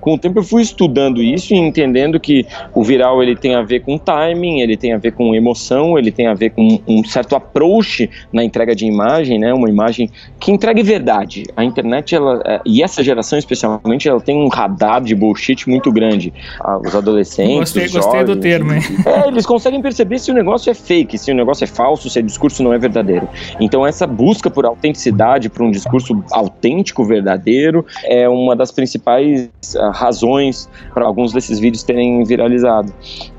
Com 0.00 0.14
o 0.14 0.18
tempo 0.18 0.38
eu 0.38 0.42
fui 0.42 0.62
estudando 0.62 1.22
isso 1.22 1.54
e 1.54 1.56
entendendo 1.56 2.18
que 2.18 2.46
o 2.74 2.82
viral 2.82 3.22
ele 3.22 3.36
tem 3.36 3.54
a 3.54 3.62
ver 3.62 3.80
com 3.80 3.98
timing, 3.98 4.60
ele 4.60 4.76
tem 4.76 4.92
a 4.92 4.98
ver 4.98 5.12
com 5.12 5.34
emoção, 5.34 5.98
ele 5.98 6.10
tem 6.10 6.26
a 6.26 6.34
ver 6.34 6.50
com 6.50 6.80
um 6.86 7.04
certo 7.04 7.36
approach 7.36 8.08
na 8.32 8.42
entrega 8.42 8.74
de 8.74 8.86
imagem, 8.86 9.38
né, 9.38 9.52
uma 9.52 9.68
imagem 9.68 10.10
que 10.38 10.50
entregue 10.50 10.82
verdade. 10.82 11.44
A 11.56 11.64
internet 11.64 12.14
ela 12.14 12.42
é, 12.46 12.60
e 12.64 12.82
essa 12.82 13.02
geração 13.02 13.38
especialmente 13.38 14.08
ela 14.08 14.20
tem 14.20 14.36
um 14.36 14.48
radar 14.48 15.02
de 15.02 15.14
bullshit 15.14 15.68
muito 15.68 15.92
grande. 15.92 16.32
Ah, 16.60 16.78
os 16.78 16.94
adolescentes, 16.94 17.58
gostei, 17.58 17.86
os 17.86 17.92
gostei 17.92 18.20
jovens, 18.20 18.36
do 18.36 18.40
termo, 18.40 18.72
hein? 18.74 18.80
É, 19.06 19.28
eles 19.28 19.46
conseguem 19.46 19.80
perceber 19.82 20.18
se 20.18 20.30
o 20.30 20.34
negócio 20.34 20.70
é 20.70 20.74
fake, 20.74 21.18
se 21.18 21.32
o 21.32 21.34
negócio 21.34 21.64
é 21.64 21.66
falso, 21.66 22.08
se 22.08 22.18
o 22.18 22.22
discurso 22.22 22.62
não 22.62 22.72
é 22.72 22.78
verdadeiro. 22.78 23.28
Então 23.58 23.86
essa 23.86 24.06
busca 24.06 24.50
por 24.50 24.64
autenticidade, 24.64 25.48
por 25.48 25.62
um 25.62 25.70
discurso 25.70 26.22
autêntico, 26.30 27.04
verdadeiro, 27.04 27.84
é 28.04 28.28
uma 28.28 28.54
das 28.54 28.70
principais 28.70 29.48
uh, 29.74 29.90
razões 29.92 30.68
para 30.92 31.04
alguns 31.04 31.32
desses 31.32 31.58
vídeos 31.58 31.82
terem 31.82 32.24
viralizado. 32.24 32.92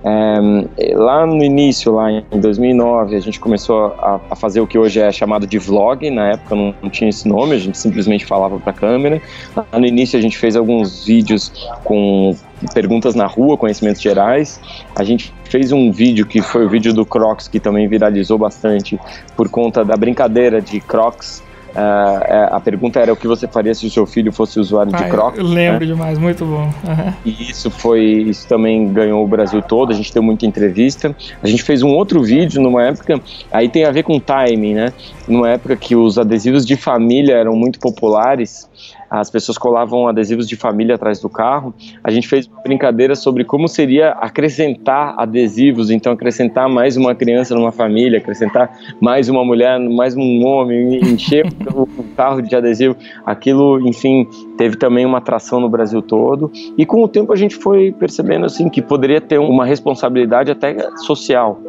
É, 0.03 0.95
lá 0.95 1.25
no 1.25 1.43
início, 1.43 1.93
lá 1.93 2.11
em 2.11 2.39
2009, 2.39 3.15
a 3.15 3.19
gente 3.19 3.39
começou 3.39 3.87
a, 3.99 4.19
a, 4.29 4.35
fazer 4.35 4.59
o 4.61 4.67
que 4.67 4.77
hoje 4.77 4.99
é 4.99 5.11
chamado 5.11 5.45
de 5.45 5.57
vlog. 5.57 6.09
Na 6.09 6.29
época 6.29 6.55
não, 6.55 6.73
não 6.81 6.89
tinha 6.89 7.09
esse 7.09 7.27
nome, 7.27 7.55
a 7.55 7.59
gente 7.59 7.77
simplesmente 7.77 8.25
falava 8.25 8.59
para 8.59 8.71
a 8.71 8.73
câmera. 8.73 9.21
Lá 9.55 9.65
no 9.79 9.85
início 9.85 10.17
a 10.17 10.21
gente 10.21 10.37
fez 10.37 10.55
alguns 10.55 11.05
vídeos 11.05 11.51
com 11.83 12.35
perguntas 12.73 13.15
na 13.15 13.25
rua, 13.25 13.57
conhecimentos 13.57 14.01
gerais. 14.01 14.59
A 14.95 15.03
gente 15.03 15.33
fez 15.45 15.71
um 15.71 15.91
vídeo 15.91 16.25
que 16.25 16.41
foi 16.41 16.65
o 16.65 16.69
vídeo 16.69 16.93
do 16.93 17.05
Crocs, 17.05 17.47
que 17.47 17.59
também 17.59 17.87
viralizou 17.87 18.37
bastante 18.37 18.99
por 19.35 19.49
conta 19.49 19.83
da 19.83 19.95
brincadeira 19.95 20.61
de 20.61 20.79
Crocs 20.79 21.43
Uh, 21.71 22.53
a 22.53 22.59
pergunta 22.59 22.99
era 22.99 23.13
o 23.13 23.15
que 23.15 23.25
você 23.25 23.47
faria 23.47 23.73
se 23.73 23.85
o 23.85 23.89
seu 23.89 24.05
filho 24.05 24.31
fosse 24.31 24.59
usuário 24.59 24.91
de 24.91 25.03
Crocs. 25.05 25.39
Eu 25.39 25.45
lembro 25.45 25.79
né? 25.81 25.85
demais, 25.85 26.19
muito 26.19 26.45
bom. 26.45 26.63
Uhum. 26.63 27.13
E 27.25 27.49
isso 27.49 27.71
foi, 27.71 28.01
isso 28.03 28.45
também 28.47 28.91
ganhou 28.91 29.23
o 29.23 29.27
Brasil 29.27 29.61
todo. 29.61 29.91
A 29.91 29.95
gente 29.95 30.13
deu 30.13 30.21
muita 30.21 30.45
entrevista. 30.45 31.15
A 31.41 31.47
gente 31.47 31.63
fez 31.63 31.81
um 31.81 31.89
outro 31.89 32.21
vídeo 32.21 32.61
numa 32.61 32.83
época, 32.83 33.21
aí 33.51 33.69
tem 33.69 33.85
a 33.85 33.91
ver 33.91 34.03
com 34.03 34.19
timing, 34.19 34.73
né? 34.73 34.93
Numa 35.27 35.49
época 35.49 35.77
que 35.77 35.95
os 35.95 36.17
adesivos 36.17 36.65
de 36.65 36.75
família 36.75 37.35
eram 37.35 37.55
muito 37.55 37.79
populares 37.79 38.69
as 39.11 39.29
pessoas 39.29 39.57
colavam 39.57 40.07
adesivos 40.07 40.47
de 40.47 40.55
família 40.55 40.95
atrás 40.95 41.19
do 41.19 41.27
carro. 41.27 41.73
A 42.01 42.09
gente 42.09 42.29
fez 42.29 42.47
uma 42.47 42.61
brincadeira 42.61 43.13
sobre 43.13 43.43
como 43.43 43.67
seria 43.67 44.11
acrescentar 44.11 45.15
adesivos, 45.17 45.91
então 45.91 46.13
acrescentar 46.13 46.69
mais 46.69 46.95
uma 46.95 47.13
criança 47.13 47.53
numa 47.53 47.73
família, 47.73 48.19
acrescentar 48.19 48.71
mais 49.01 49.27
uma 49.27 49.43
mulher, 49.43 49.77
mais 49.79 50.15
um 50.15 50.45
homem, 50.45 50.95
encher 51.03 51.45
o 51.75 51.85
carro 52.15 52.41
de 52.41 52.55
adesivo. 52.55 52.95
Aquilo, 53.25 53.85
enfim, 53.85 54.25
teve 54.57 54.77
também 54.77 55.05
uma 55.05 55.17
atração 55.17 55.59
no 55.59 55.67
Brasil 55.67 56.01
todo. 56.01 56.49
E 56.77 56.85
com 56.85 57.03
o 57.03 57.07
tempo 57.07 57.33
a 57.33 57.35
gente 57.35 57.57
foi 57.57 57.91
percebendo 57.91 58.45
assim 58.45 58.69
que 58.69 58.81
poderia 58.81 59.19
ter 59.19 59.39
uma 59.39 59.65
responsabilidade 59.65 60.49
até 60.51 60.89
social. 60.99 61.59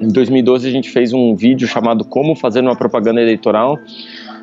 Em 0.00 0.08
2012 0.08 0.66
a 0.66 0.70
gente 0.70 0.88
fez 0.88 1.12
um 1.12 1.34
vídeo 1.34 1.68
chamado 1.68 2.06
Como 2.06 2.34
fazer 2.34 2.60
uma 2.60 2.74
propaganda 2.74 3.20
eleitoral 3.20 3.78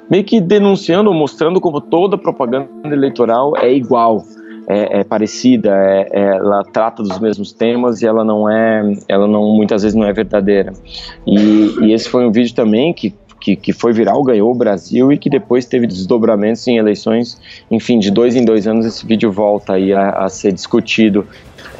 meio 0.10 0.24
que 0.24 0.40
denunciando 0.40 1.14
mostrando 1.14 1.60
como 1.60 1.82
toda 1.82 2.18
propaganda 2.18 2.68
eleitoral 2.86 3.56
é 3.58 3.72
igual, 3.74 4.24
é, 4.68 5.00
é 5.00 5.04
parecida, 5.04 5.72
é, 5.72 6.10
é, 6.12 6.22
ela 6.38 6.64
trata 6.64 7.02
dos 7.02 7.20
mesmos 7.20 7.54
temas 7.54 8.02
e 8.02 8.08
ela 8.08 8.24
não 8.24 8.50
é, 8.50 8.98
ela 9.08 9.28
não 9.28 9.56
muitas 9.56 9.84
vezes 9.84 9.96
não 9.96 10.06
é 10.06 10.14
verdadeira. 10.14 10.74
E, 11.26 11.76
e 11.82 11.94
esse 11.94 12.10
foi 12.10 12.26
um 12.26 12.32
vídeo 12.32 12.54
também 12.54 12.94
que 12.94 13.14
que, 13.40 13.56
que, 13.56 13.72
foi 13.72 13.94
viral, 13.94 14.24
ganhou 14.24 14.52
o 14.52 14.56
Brasil 14.56 15.12
e 15.12 15.18
que 15.18 15.30
depois 15.30 15.66
teve 15.66 15.88
desdobramentos 15.88 16.68
em 16.68 16.78
eleições. 16.78 17.40
Enfim, 17.70 18.00
de 18.00 18.12
dois 18.12 18.36
em 18.36 18.44
dois 18.44 18.68
anos 18.68 18.86
esse 18.86 19.06
vídeo 19.06 19.32
volta 19.32 19.74
aí 19.74 19.94
a, 19.94 20.10
a 20.10 20.28
ser 20.28 20.52
discutido 20.52 21.26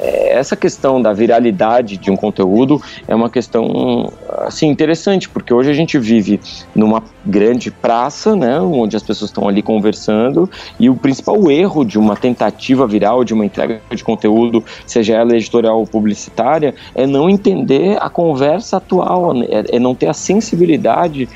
essa 0.00 0.56
questão 0.56 1.00
da 1.02 1.12
viralidade 1.12 1.96
de 1.96 2.10
um 2.10 2.16
conteúdo 2.16 2.80
é 3.06 3.14
uma 3.14 3.28
questão 3.28 4.12
assim 4.38 4.68
interessante 4.68 5.28
porque 5.28 5.52
hoje 5.52 5.70
a 5.70 5.74
gente 5.74 5.98
vive 5.98 6.40
numa 6.74 7.02
grande 7.24 7.70
praça, 7.70 8.36
né, 8.36 8.60
onde 8.60 8.96
as 8.96 9.02
pessoas 9.02 9.30
estão 9.30 9.48
ali 9.48 9.62
conversando 9.62 10.48
e 10.78 10.88
o 10.88 10.94
principal 10.94 11.50
erro 11.50 11.84
de 11.84 11.98
uma 11.98 12.16
tentativa 12.16 12.86
viral 12.86 13.24
de 13.24 13.34
uma 13.34 13.44
entrega 13.44 13.80
de 13.90 14.04
conteúdo, 14.04 14.64
seja 14.86 15.14
ela 15.14 15.34
editorial 15.34 15.78
ou 15.78 15.86
publicitária, 15.86 16.74
é 16.94 17.06
não 17.06 17.28
entender 17.28 17.98
a 18.00 18.08
conversa 18.08 18.76
atual, 18.76 19.34
é, 19.42 19.76
é 19.76 19.78
não 19.78 19.94
ter 19.94 20.08
a 20.08 20.14
sensibilidade 20.14 21.28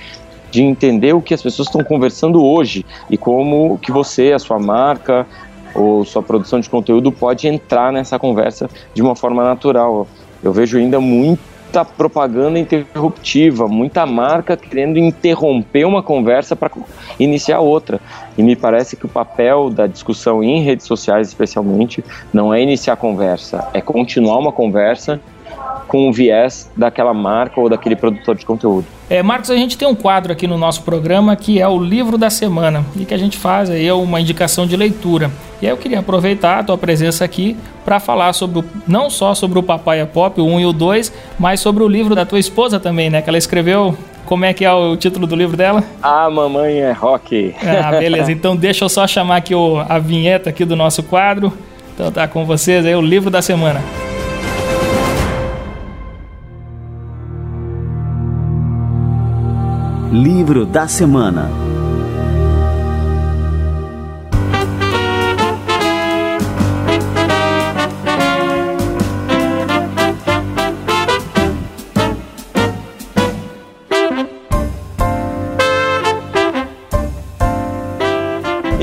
de 0.53 0.63
entender 0.63 1.15
o 1.15 1.23
que 1.23 1.33
as 1.33 1.43
pessoas 1.43 1.69
estão 1.69 1.83
conversando 1.83 2.45
hoje 2.45 2.85
e 3.09 3.17
como 3.17 3.79
que 3.79 3.91
você, 3.91 4.33
a 4.33 4.39
sua 4.39 4.59
marca, 4.59 5.27
ou 5.75 6.05
sua 6.05 6.23
produção 6.23 6.61
de 6.61 6.69
conteúdo 6.69 7.11
pode 7.11 7.49
entrar 7.49 7.93
nessa 7.93 8.19
conversa 8.19 8.69
de 8.95 9.03
uma 9.03 9.17
forma 9.17 9.45
natural. 9.45 10.07
Eu 10.43 10.53
vejo 10.53 10.79
ainda 10.79 11.01
muita 11.01 11.85
propaganda 11.85 12.59
interruptiva, 12.59 13.67
muita 13.69 14.05
marca 14.05 14.57
querendo 14.57 14.99
interromper 14.99 15.85
uma 15.85 16.03
conversa 16.03 16.55
para 16.55 16.71
iniciar 17.19 17.61
outra. 17.61 18.01
E 18.37 18.43
me 18.43 18.57
parece 18.57 18.97
que 18.97 19.07
o 19.07 19.09
papel 19.09 19.71
da 19.71 19.87
discussão 19.87 20.43
em 20.43 20.63
redes 20.63 20.87
sociais, 20.87 21.29
especialmente, 21.29 22.05
não 22.33 22.53
é 22.53 22.63
iniciar 22.63 22.95
a 22.95 22.97
conversa, 22.97 23.69
é 23.73 23.81
continuar 23.81 24.39
uma 24.39 24.53
conversa 24.53 25.21
com 25.89 26.09
o 26.09 26.13
viés 26.13 26.71
daquela 26.77 27.13
marca 27.13 27.61
ou 27.61 27.69
daquele 27.69 27.97
produtor 27.97 28.35
de 28.35 28.47
conteúdo. 28.47 28.87
É, 29.11 29.23
Marcos, 29.23 29.51
a 29.51 29.57
gente 29.57 29.77
tem 29.77 29.87
um 29.87 29.95
quadro 29.95 30.33
aqui 30.33 30.47
no 30.47 30.57
nosso 30.57 30.83
programa 30.83 31.37
que 31.37 31.61
é 31.61 31.69
o 31.69 31.79
livro 31.79 32.17
da 32.17 32.31
semana 32.31 32.85
e 32.97 33.05
que 33.05 33.13
a 33.13 33.19
gente 33.19 33.37
faz 33.37 33.69
aí 33.69 33.87
é 33.87 33.93
uma 33.93 34.21
indicação 34.21 34.67
de 34.67 34.77
leitura. 34.77 35.31
E 35.61 35.67
aí 35.67 35.73
eu 35.73 35.77
queria 35.77 35.99
aproveitar 35.99 36.59
a 36.59 36.65
tua 36.65 36.79
presença 36.79 37.25
aqui 37.25 37.57
para 37.85 38.01
falar 38.01 38.33
sobre 38.33 38.61
o, 38.61 38.65
não 38.87 39.11
só 39.11 39.35
sobre 39.35 39.59
o 39.59 39.63
Papaya 39.63 40.07
Pop, 40.07 40.41
o 40.41 40.45
1 40.45 40.61
e 40.61 40.67
o 40.67 40.73
2, 40.73 41.13
mas 41.39 41.61
sobre 41.61 41.83
o 41.83 41.89
livro 41.89 42.15
da 42.15 42.25
tua 42.25 42.39
esposa 42.39 42.81
também, 42.81 43.11
né? 43.11 43.21
Que 43.21 43.29
ela 43.29 43.39
escreveu. 43.39 43.97
Como 44.25 44.45
é 44.45 44.55
que 44.55 44.65
é 44.65 44.73
o 44.73 44.97
título 44.97 45.27
do 45.27 45.37
livro 45.37 45.57
dela? 45.57 45.85
A 46.01 46.31
Mamãe 46.31 46.79
é 46.79 46.93
Rock. 46.93 47.55
Ah, 47.61 47.91
beleza. 47.91 48.31
Então 48.33 48.57
deixa 48.57 48.85
eu 48.85 48.89
só 48.89 49.07
chamar 49.07 49.37
aqui 49.37 49.55
o, 49.55 49.79
a 49.79 49.99
vinheta 49.99 50.49
aqui 50.49 50.65
do 50.65 50.75
nosso 50.75 51.03
quadro. 51.03 51.53
Então 51.95 52.11
tá 52.11 52.27
com 52.27 52.47
vocês 52.47 52.87
aí 52.87 52.95
o 52.95 53.03
livro 53.03 53.31
da 53.31 53.43
semana. 53.43 53.83
Livro 60.13 60.67
da 60.67 60.87
Semana 60.87 61.72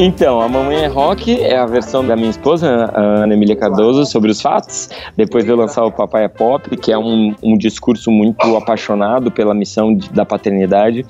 Então, 0.02 0.40
a 0.40 0.48
Mamãe 0.48 0.78
é 0.78 0.88
Rock 0.88 1.42
é 1.42 1.58
a 1.58 1.66
versão 1.66 2.08
da 2.08 2.16
minha 2.16 2.30
esposa, 2.30 2.90
a 2.94 3.02
Ana 3.24 3.34
Emília 3.34 3.54
Cardoso, 3.54 4.06
sobre 4.06 4.32
os 4.32 4.40
fatos. 4.40 4.90
Depois 5.18 5.44
de 5.44 5.52
eu 5.52 5.58
lançar 5.58 5.84
o 5.84 5.92
Papai 5.92 6.24
é 6.24 6.30
Pop, 6.30 6.70
que 6.78 6.90
é 6.90 6.98
um, 6.98 7.36
um 7.44 7.58
discurso 7.58 8.10
muito 8.10 8.56
apaixonado 8.56 9.30
pela 9.30 9.54
missão 9.54 9.94
de, 9.94 10.10
da 10.12 10.26
paternidade. 10.26 11.06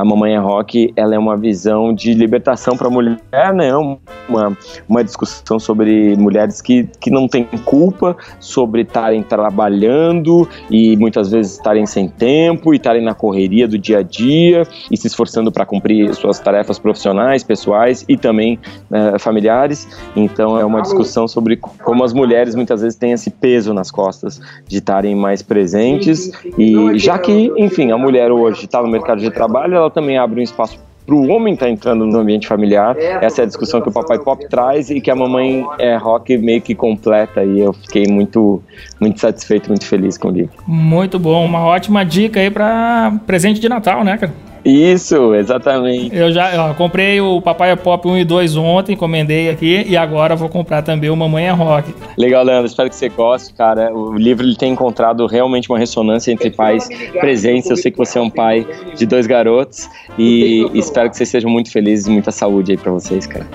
A 0.00 0.04
Mamãe 0.04 0.34
é 0.34 0.38
Rock, 0.38 0.92
ela 0.96 1.14
é 1.14 1.18
uma 1.18 1.36
visão 1.36 1.92
de 1.92 2.14
libertação 2.14 2.74
para 2.74 2.88
a 2.88 2.90
mulher, 2.90 3.52
né? 3.54 3.70
Uma, 3.76 4.56
uma 4.88 5.04
discussão 5.04 5.58
sobre 5.58 6.16
mulheres 6.16 6.62
que, 6.62 6.88
que 6.98 7.10
não 7.10 7.28
têm 7.28 7.44
culpa, 7.66 8.16
sobre 8.38 8.80
estarem 8.80 9.22
trabalhando 9.22 10.48
e 10.70 10.96
muitas 10.96 11.30
vezes 11.30 11.52
estarem 11.52 11.84
sem 11.84 12.08
tempo 12.08 12.72
e 12.72 12.78
estarem 12.78 13.04
na 13.04 13.14
correria 13.14 13.68
do 13.68 13.76
dia 13.76 13.98
a 13.98 14.02
dia 14.02 14.66
e 14.90 14.96
se 14.96 15.06
esforçando 15.06 15.52
para 15.52 15.66
cumprir 15.66 16.14
suas 16.14 16.38
tarefas 16.38 16.78
profissionais, 16.78 17.44
pessoais 17.44 18.02
e 18.08 18.16
também 18.16 18.58
né, 18.88 19.18
familiares. 19.18 19.86
Então 20.16 20.58
é 20.58 20.64
uma 20.64 20.80
discussão 20.80 21.28
sobre 21.28 21.56
como 21.56 22.04
as 22.04 22.14
mulheres 22.14 22.54
muitas 22.54 22.80
vezes 22.80 22.96
têm 22.96 23.12
esse 23.12 23.28
peso 23.30 23.74
nas 23.74 23.90
costas 23.90 24.40
de 24.66 24.78
estarem 24.78 25.14
mais 25.14 25.42
presentes 25.42 26.30
e 26.56 26.98
já 26.98 27.18
que, 27.18 27.52
enfim, 27.58 27.90
a 27.90 27.98
mulher 27.98 28.32
hoje 28.32 28.64
está 28.64 28.80
no 28.80 28.88
mercado 28.88 29.20
de 29.20 29.30
trabalho, 29.30 29.74
ela 29.74 29.89
também 29.90 30.18
abre 30.18 30.40
um 30.40 30.42
espaço 30.42 30.78
para 31.06 31.14
o 31.14 31.28
homem 31.28 31.54
estar 31.54 31.66
tá 31.66 31.72
entrando 31.72 32.06
no 32.06 32.18
ambiente 32.18 32.46
familiar. 32.46 32.96
Essa 32.96 33.42
é 33.42 33.44
a 33.44 33.46
discussão 33.46 33.80
que 33.80 33.88
o 33.88 33.92
Papai 33.92 34.18
Pop 34.18 34.48
traz 34.48 34.90
e 34.90 35.00
que 35.00 35.10
a 35.10 35.16
mamãe 35.16 35.66
é 35.78 35.96
rock 35.96 36.38
meio 36.38 36.60
que 36.60 36.74
completa. 36.74 37.42
E 37.42 37.58
eu 37.58 37.72
fiquei 37.72 38.06
muito, 38.06 38.62
muito 39.00 39.18
satisfeito, 39.18 39.68
muito 39.68 39.86
feliz 39.86 40.16
com 40.16 40.28
o 40.28 40.30
livro. 40.30 40.52
Muito 40.66 41.18
bom, 41.18 41.44
uma 41.44 41.64
ótima 41.64 42.04
dica 42.04 42.38
aí 42.38 42.50
para 42.50 43.12
presente 43.26 43.60
de 43.60 43.68
Natal, 43.68 44.04
né, 44.04 44.16
cara? 44.18 44.49
Isso, 44.64 45.34
exatamente. 45.34 46.14
Eu 46.14 46.30
já 46.32 46.70
ó, 46.70 46.74
comprei 46.74 47.20
o 47.20 47.40
Papai 47.40 47.74
Pop 47.76 48.06
1 48.06 48.18
e 48.18 48.24
2 48.24 48.56
ontem, 48.56 48.92
encomendei 48.92 49.48
aqui 49.48 49.86
e 49.88 49.96
agora 49.96 50.36
vou 50.36 50.48
comprar 50.48 50.82
também 50.82 51.08
o 51.08 51.16
Mamãe 51.16 51.46
é 51.46 51.50
Rock. 51.50 51.94
Legal, 52.18 52.44
Leandro, 52.44 52.66
espero 52.66 52.88
que 52.88 52.96
você 52.96 53.08
goste, 53.08 53.54
cara. 53.54 53.94
O 53.94 54.14
livro 54.16 54.44
ele 54.44 54.56
tem 54.56 54.72
encontrado 54.72 55.26
realmente 55.26 55.68
uma 55.70 55.78
ressonância 55.78 56.30
entre 56.30 56.50
pais 56.50 56.88
presentes. 57.18 57.70
Eu 57.70 57.76
sei 57.76 57.90
que 57.90 57.98
você 57.98 58.18
é 58.18 58.22
um 58.22 58.30
pai 58.30 58.66
de 58.96 59.06
dois 59.06 59.26
garotos 59.26 59.88
e 60.18 60.70
espero 60.74 61.08
que 61.08 61.16
vocês 61.16 61.28
sejam 61.28 61.50
muito 61.50 61.70
felizes 61.70 62.06
e 62.06 62.10
muita 62.10 62.30
saúde 62.30 62.72
aí 62.72 62.78
para 62.78 62.92
vocês, 62.92 63.26
cara. 63.26 63.46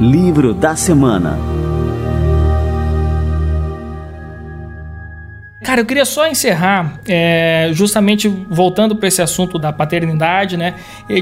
Livro 0.00 0.54
da 0.54 0.74
Semana 0.74 1.59
Cara, 5.62 5.82
eu 5.82 5.84
queria 5.84 6.06
só 6.06 6.26
encerrar, 6.26 6.98
é, 7.06 7.68
justamente 7.72 8.26
voltando 8.28 8.96
para 8.96 9.08
esse 9.08 9.20
assunto 9.20 9.58
da 9.58 9.70
paternidade, 9.70 10.56
né? 10.56 10.74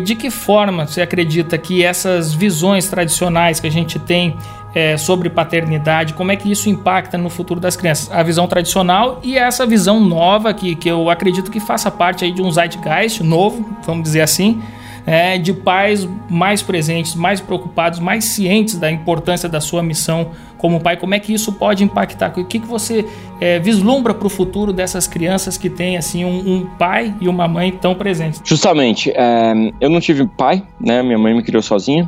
De 0.05 0.15
que 0.15 0.31
forma 0.31 0.87
você 0.87 1.03
acredita 1.03 1.59
que 1.59 1.85
essas 1.85 2.33
visões 2.33 2.89
tradicionais 2.89 3.59
que 3.59 3.67
a 3.67 3.71
gente 3.71 3.99
tem 3.99 4.37
é, 4.73 4.97
sobre 4.97 5.29
paternidade, 5.29 6.15
como 6.15 6.31
é 6.31 6.37
que 6.37 6.51
isso 6.51 6.69
impacta 6.69 7.19
no 7.19 7.29
futuro 7.29 7.59
das 7.59 7.75
crianças? 7.75 8.13
A 8.13 8.23
visão 8.23 8.47
tradicional 8.47 9.19
e 9.25 9.37
essa 9.37 9.67
visão 9.67 9.99
nova 9.99 10.55
que, 10.55 10.77
que 10.77 10.89
eu 10.89 11.11
acredito 11.11 11.51
que 11.51 11.59
faça 11.59 11.91
parte 11.91 12.25
aí 12.25 12.31
de 12.31 12.41
um 12.41 12.51
zeitgeist 12.51 13.25
novo, 13.25 13.77
vamos 13.85 14.05
dizer 14.05 14.21
assim, 14.21 14.63
é, 15.09 15.39
de 15.39 15.55
pais 15.55 16.07
mais 16.29 16.61
presentes, 16.61 17.15
mais 17.15 17.41
preocupados, 17.41 17.99
mais 17.99 18.27
cientes 18.27 18.75
da 18.75 18.91
importância 18.91 19.49
da 19.49 19.59
sua 19.59 19.83
missão 19.83 20.33
como 20.59 20.81
pai. 20.81 20.99
Como 20.99 21.15
é 21.15 21.19
que 21.19 21.33
isso 21.33 21.51
pode 21.55 21.83
impactar? 21.83 22.39
O 22.39 22.45
que, 22.45 22.59
que 22.59 22.67
você 22.67 23.07
é, 23.41 23.59
vislumbra 23.59 24.13
para 24.13 24.27
o 24.27 24.29
futuro 24.29 24.71
dessas 24.71 25.07
crianças 25.07 25.57
que 25.57 25.71
têm 25.71 25.97
assim 25.97 26.27
um, 26.27 26.57
um, 26.57 26.67
pai 26.79 27.15
e 27.23 27.27
uma 27.27 27.49
mãe 27.49 27.73
tão 27.73 27.95
presentes? 27.95 28.43
Justamente, 28.45 29.11
é, 29.11 29.55
eu 29.81 29.89
não 29.89 29.99
tive 29.99 30.27
pai, 30.27 30.63
né? 30.79 31.03
Minha 31.03 31.19
mãe 31.19 31.35
me 31.35 31.43
criou 31.43 31.63
sozinha 31.63 32.07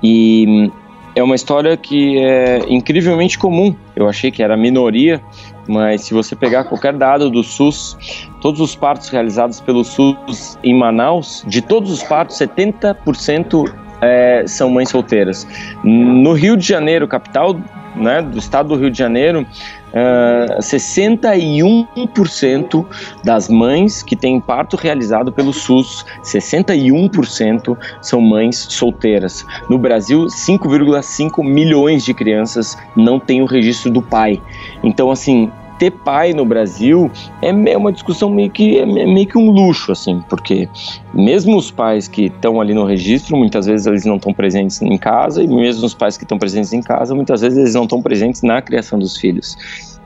e 0.00 0.70
é 1.16 1.22
uma 1.24 1.34
história 1.34 1.76
que 1.76 2.16
é 2.18 2.60
incrivelmente 2.68 3.36
comum. 3.36 3.74
Eu 3.96 4.08
achei 4.08 4.30
que 4.30 4.40
era 4.40 4.56
minoria, 4.56 5.20
mas 5.68 6.02
se 6.02 6.14
você 6.14 6.34
pegar 6.36 6.64
qualquer 6.64 6.92
dado 6.92 7.30
do 7.30 7.42
SUS, 7.42 7.96
todos 8.40 8.60
os 8.60 8.74
partos 8.74 9.08
realizados 9.08 9.60
pelo 9.60 9.84
SUS 9.84 10.58
em 10.62 10.78
Manaus, 10.78 11.44
de 11.46 11.60
todos 11.60 11.90
os 11.90 12.02
partos, 12.02 12.36
70% 12.38 13.72
é, 14.00 14.44
são 14.46 14.70
mães 14.70 14.88
solteiras. 14.88 15.46
No 15.82 16.32
Rio 16.32 16.56
de 16.56 16.66
Janeiro, 16.66 17.08
capital 17.08 17.58
né, 17.94 18.22
do 18.22 18.38
estado 18.38 18.68
do 18.70 18.76
Rio 18.76 18.90
de 18.90 18.98
Janeiro, 18.98 19.46
uh, 19.92 20.60
61% 20.60 22.86
das 23.22 23.48
mães 23.48 24.02
que 24.02 24.16
têm 24.16 24.40
parto 24.40 24.76
realizado 24.76 25.32
pelo 25.32 25.52
SUS, 25.52 26.04
61% 26.22 27.76
são 28.00 28.20
mães 28.20 28.66
solteiras. 28.70 29.44
No 29.68 29.78
Brasil, 29.78 30.26
5,5 30.26 31.44
milhões 31.44 32.04
de 32.04 32.14
crianças 32.14 32.78
não 32.96 33.18
têm 33.18 33.42
o 33.42 33.46
registro 33.46 33.90
do 33.90 34.02
pai. 34.02 34.40
Então, 34.82 35.10
assim, 35.10 35.50
ter 35.78 35.90
pai 35.90 36.32
no 36.32 36.44
Brasil 36.44 37.10
é 37.42 37.76
uma 37.76 37.92
discussão 37.92 38.30
meio 38.30 38.50
que, 38.50 38.78
é 38.78 38.86
meio 38.86 39.26
que 39.26 39.38
um 39.38 39.50
luxo, 39.50 39.92
assim, 39.92 40.22
porque 40.28 40.68
mesmo 41.12 41.56
os 41.56 41.70
pais 41.70 42.08
que 42.08 42.26
estão 42.26 42.60
ali 42.60 42.74
no 42.74 42.84
registro, 42.84 43.36
muitas 43.36 43.66
vezes 43.66 43.86
eles 43.86 44.04
não 44.04 44.16
estão 44.16 44.32
presentes 44.32 44.80
em 44.82 44.98
casa, 44.98 45.42
e 45.42 45.46
mesmo 45.46 45.86
os 45.86 45.94
pais 45.94 46.16
que 46.16 46.24
estão 46.24 46.38
presentes 46.38 46.72
em 46.72 46.82
casa, 46.82 47.14
muitas 47.14 47.40
vezes 47.40 47.58
eles 47.58 47.74
não 47.74 47.84
estão 47.84 48.02
presentes 48.02 48.42
na 48.42 48.60
criação 48.62 48.98
dos 48.98 49.16
filhos. 49.16 49.56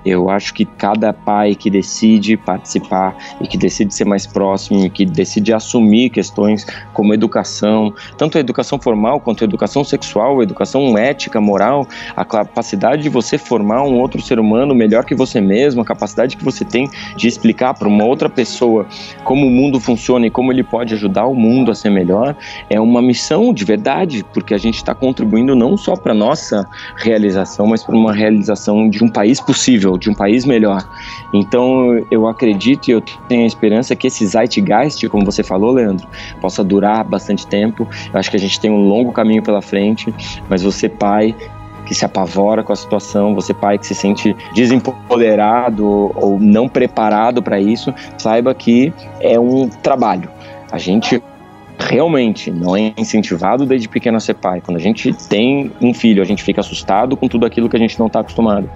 Eu 0.04 0.30
acho 0.30 0.54
que 0.54 0.64
cada 0.64 1.12
pai 1.12 1.54
que 1.54 1.68
decide 1.68 2.36
participar 2.36 3.16
e 3.40 3.46
que 3.46 3.58
decide 3.58 3.94
ser 3.94 4.06
mais 4.06 4.26
próximo 4.26 4.86
e 4.86 4.90
que 4.90 5.04
decide 5.04 5.52
assumir 5.52 6.10
questões 6.10 6.66
como 6.92 7.12
educação, 7.12 7.92
tanto 8.16 8.38
a 8.38 8.40
educação 8.40 8.78
formal 8.78 9.20
quanto 9.20 9.44
a 9.44 9.46
educação 9.46 9.84
sexual, 9.84 10.40
a 10.40 10.42
educação 10.42 10.96
ética, 10.96 11.40
moral, 11.40 11.86
a 12.16 12.24
capacidade 12.24 13.02
de 13.02 13.08
você 13.08 13.36
formar 13.36 13.82
um 13.82 13.98
outro 13.98 14.22
ser 14.22 14.38
humano 14.38 14.74
melhor 14.74 15.04
que 15.04 15.14
você 15.14 15.40
mesmo, 15.40 15.82
a 15.82 15.84
capacidade 15.84 16.36
que 16.36 16.44
você 16.44 16.64
tem 16.64 16.88
de 17.16 17.28
explicar 17.28 17.74
para 17.74 17.88
uma 17.88 18.04
outra 18.04 18.28
pessoa 18.28 18.86
como 19.24 19.46
o 19.46 19.50
mundo 19.50 19.78
funciona 19.78 20.26
e 20.26 20.30
como 20.30 20.52
ele 20.52 20.62
pode 20.62 20.94
ajudar 20.94 21.26
o 21.26 21.34
mundo 21.34 21.70
a 21.70 21.74
ser 21.74 21.90
melhor, 21.90 22.36
é 22.68 22.80
uma 22.80 23.02
missão 23.02 23.52
de 23.52 23.64
verdade, 23.64 24.24
porque 24.32 24.54
a 24.54 24.58
gente 24.58 24.76
está 24.76 24.94
contribuindo 24.94 25.54
não 25.54 25.76
só 25.76 25.94
para 25.94 26.14
nossa 26.14 26.66
realização, 26.96 27.66
mas 27.66 27.82
para 27.82 27.96
uma 27.96 28.12
realização 28.12 28.88
de 28.88 29.04
um 29.04 29.08
país 29.08 29.40
possível 29.40 29.89
de 29.98 30.11
um 30.11 30.14
país 30.14 30.44
melhor. 30.44 30.85
Então 31.33 32.05
eu 32.11 32.26
acredito 32.26 32.88
e 32.88 32.92
eu 32.92 33.00
tenho 33.29 33.44
a 33.44 33.46
esperança 33.46 33.94
que 33.94 34.07
esse 34.07 34.26
zeitgeist, 34.26 35.09
como 35.09 35.24
você 35.24 35.42
falou, 35.42 35.72
Leandro, 35.72 36.07
possa 36.40 36.62
durar 36.64 37.05
bastante 37.05 37.46
tempo. 37.46 37.88
Eu 38.12 38.18
acho 38.18 38.31
que 38.31 38.37
a 38.37 38.40
gente 38.40 38.61
tem 38.61 38.70
um 38.70 38.88
longo 38.88 39.12
caminho 39.12 39.42
pela 39.42 39.62
frente, 39.62 40.14
mas 40.48 40.62
você, 40.62 40.88
pai, 40.88 41.35
que 41.87 41.94
se 41.94 42.05
apavora 42.05 42.62
com 42.62 42.72
a 42.72 42.76
situação, 42.76 43.35
você 43.35 43.53
pai 43.53 43.76
que 43.76 43.87
se 43.87 43.94
sente 43.94 44.37
desempoderado 44.55 46.12
ou 46.14 46.38
não 46.38 46.68
preparado 46.68 47.42
para 47.42 47.59
isso, 47.59 47.92
saiba 48.16 48.55
que 48.55 48.92
é 49.20 49.40
um 49.40 49.68
trabalho. 49.68 50.31
A 50.70 50.79
gente 50.79 51.20
realmente 51.80 52.50
não 52.50 52.76
é 52.76 52.92
incentivado 52.96 53.64
desde 53.64 53.88
pequeno 53.88 54.16
a 54.16 54.20
ser 54.20 54.34
pai. 54.34 54.60
Quando 54.60 54.76
a 54.76 54.80
gente 54.80 55.12
tem 55.28 55.72
um 55.80 55.94
filho, 55.94 56.22
a 56.22 56.26
gente 56.26 56.42
fica 56.42 56.60
assustado 56.60 57.16
com 57.16 57.26
tudo 57.26 57.46
aquilo 57.46 57.68
que 57.68 57.76
a 57.76 57.78
gente 57.78 57.98
não 57.98 58.06
está 58.06 58.20
acostumado. 58.20 58.70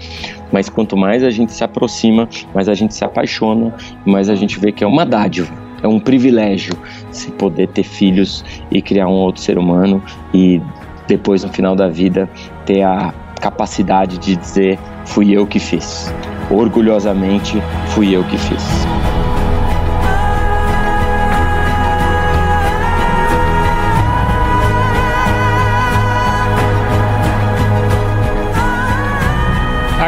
Mas 0.50 0.68
quanto 0.68 0.96
mais 0.96 1.22
a 1.22 1.30
gente 1.30 1.52
se 1.52 1.62
aproxima, 1.62 2.28
mais 2.54 2.68
a 2.68 2.74
gente 2.74 2.94
se 2.94 3.04
apaixona, 3.04 3.74
mais 4.04 4.30
a 4.30 4.34
gente 4.34 4.58
vê 4.58 4.72
que 4.72 4.82
é 4.82 4.86
uma 4.86 5.04
dádiva. 5.04 5.52
É 5.82 5.88
um 5.88 6.00
privilégio 6.00 6.72
se 7.10 7.30
poder 7.32 7.68
ter 7.68 7.82
filhos 7.82 8.42
e 8.70 8.80
criar 8.80 9.06
um 9.06 9.12
outro 9.12 9.42
ser 9.42 9.58
humano 9.58 10.02
e 10.32 10.60
depois 11.06 11.44
no 11.44 11.52
final 11.52 11.76
da 11.76 11.88
vida 11.88 12.28
ter 12.64 12.82
a 12.82 13.12
capacidade 13.38 14.16
de 14.16 14.34
dizer 14.36 14.78
fui 15.04 15.30
eu 15.30 15.46
que 15.46 15.58
fiz. 15.58 16.12
Orgulhosamente 16.50 17.62
fui 17.88 18.16
eu 18.16 18.24
que 18.24 18.38
fiz. 18.38 19.33